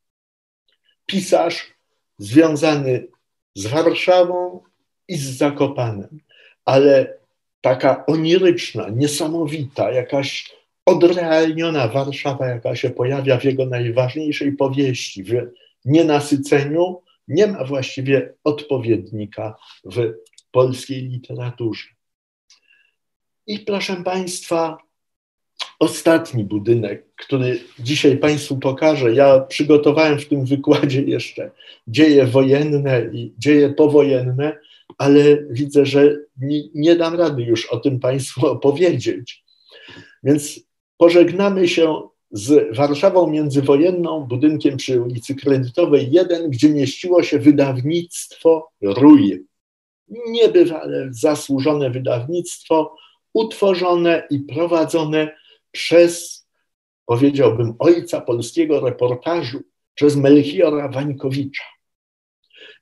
[1.05, 1.74] Pisarz
[2.17, 3.07] związany
[3.55, 4.63] z Warszawą
[5.07, 6.19] i z Zakopanem,
[6.65, 7.17] ale
[7.61, 10.51] taka oniryczna, niesamowita, jakaś
[10.85, 15.33] odrealniona Warszawa, jaka się pojawia w jego najważniejszej powieści, w
[15.85, 19.55] nienasyceniu, nie ma właściwie odpowiednika
[19.85, 20.13] w
[20.51, 21.87] polskiej literaturze.
[23.47, 24.77] I proszę Państwa,
[25.79, 29.13] ostatni budynek, który dzisiaj Państwu pokażę.
[29.13, 31.51] Ja przygotowałem w tym wykładzie jeszcze
[31.87, 34.57] dzieje wojenne i dzieje powojenne,
[34.97, 36.17] ale widzę, że
[36.73, 39.43] nie, dam rady już o tym Państwu opowiedzieć.
[40.23, 40.59] Więc
[40.97, 42.01] pożegnamy się
[42.31, 49.45] z Warszawą międzywojenną, budynkiem przy ulicy Kredytowej 1, gdzie mieściło się wydawnictwo Rój.
[50.07, 52.95] Niebywale zasłużone wydawnictwo,
[53.33, 55.31] utworzone i prowadzone
[55.75, 56.45] przez,
[57.05, 59.59] powiedziałbym, ojca polskiego reportażu,
[59.95, 61.63] przez Melchiora Wańkowicza.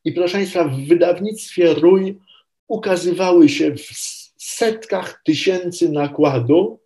[0.04, 2.20] I proszę Państwa, w wydawnictwie Rój
[2.68, 3.92] ukazywały się w
[4.38, 6.80] setkach tysięcy nakładu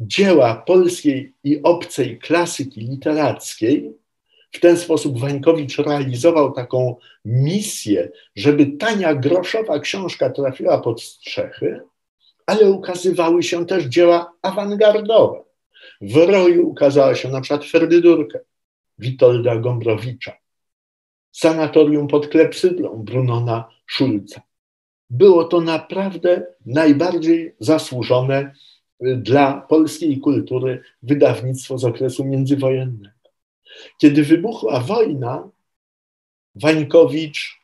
[0.00, 3.92] dzieła polskiej i obcej klasyki literackiej.
[4.52, 11.80] W ten sposób Wańkowicz realizował taką misję, żeby tania groszowa książka trafiła pod strzechy,
[12.46, 15.42] ale ukazywały się też dzieła awangardowe.
[16.00, 18.38] W roju ukazała się na przykład Ferdydurkę
[18.98, 20.32] Witolda Gombrowicza,
[21.32, 24.42] Sanatorium pod Klepsydlą Brunona Szulca.
[25.10, 28.54] Było to naprawdę najbardziej zasłużone
[29.00, 33.16] dla polskiej kultury wydawnictwo z okresu międzywojennego.
[33.98, 35.50] Kiedy wybuchła wojna,
[36.54, 37.60] Wańkowicz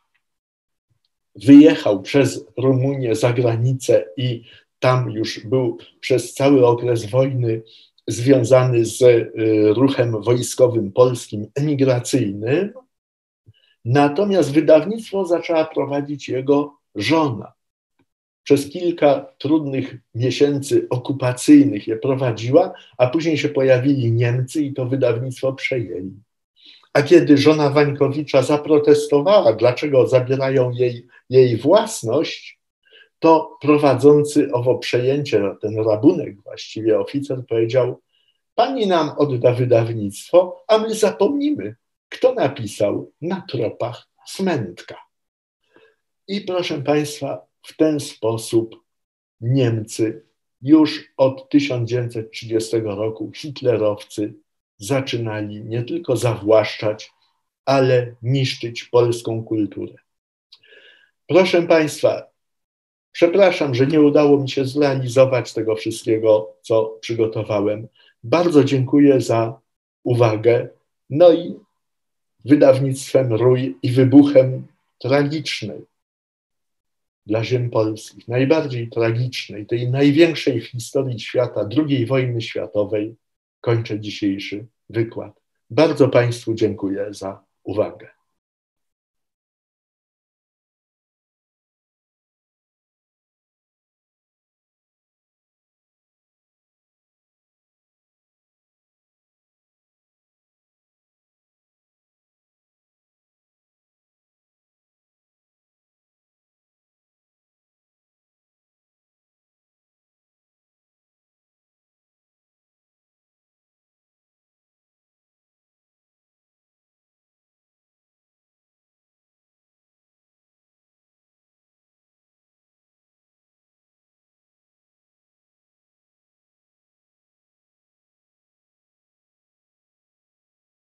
[1.34, 4.44] wyjechał przez Rumunię za granicę i
[4.82, 7.62] tam już był przez cały okres wojny
[8.08, 9.30] związany z y,
[9.74, 12.72] ruchem wojskowym polskim emigracyjnym.
[13.84, 17.52] Natomiast wydawnictwo zaczęła prowadzić jego żona.
[18.42, 25.52] Przez kilka trudnych miesięcy okupacyjnych je prowadziła, a później się pojawili Niemcy i to wydawnictwo
[25.52, 26.12] przejęli.
[26.92, 32.61] A kiedy żona Wańkowicza zaprotestowała, dlaczego zabierają jej, jej własność,
[33.22, 38.00] to prowadzący owo przejęcie, ten rabunek właściwie oficer powiedział,
[38.54, 41.76] pani nam odda wydawnictwo, a my zapomnimy,
[42.08, 44.96] kto napisał na tropach smętka.
[46.28, 48.76] I proszę Państwa, w ten sposób
[49.40, 50.26] Niemcy
[50.62, 54.34] już od 1930 roku, hitlerowcy,
[54.76, 57.10] zaczynali nie tylko zawłaszczać,
[57.64, 59.94] ale niszczyć polską kulturę.
[61.26, 62.31] Proszę Państwa,
[63.12, 67.88] Przepraszam, że nie udało mi się zrealizować tego wszystkiego, co przygotowałem.
[68.24, 69.60] Bardzo dziękuję za
[70.04, 70.68] uwagę.
[71.10, 71.54] No i
[72.44, 74.66] wydawnictwem Rój i wybuchem
[74.98, 75.80] tragicznej
[77.26, 83.14] dla ziem polskich, najbardziej tragicznej, tej największej w historii świata, II wojny światowej,
[83.60, 85.40] kończę dzisiejszy wykład.
[85.70, 88.08] Bardzo Państwu dziękuję za uwagę.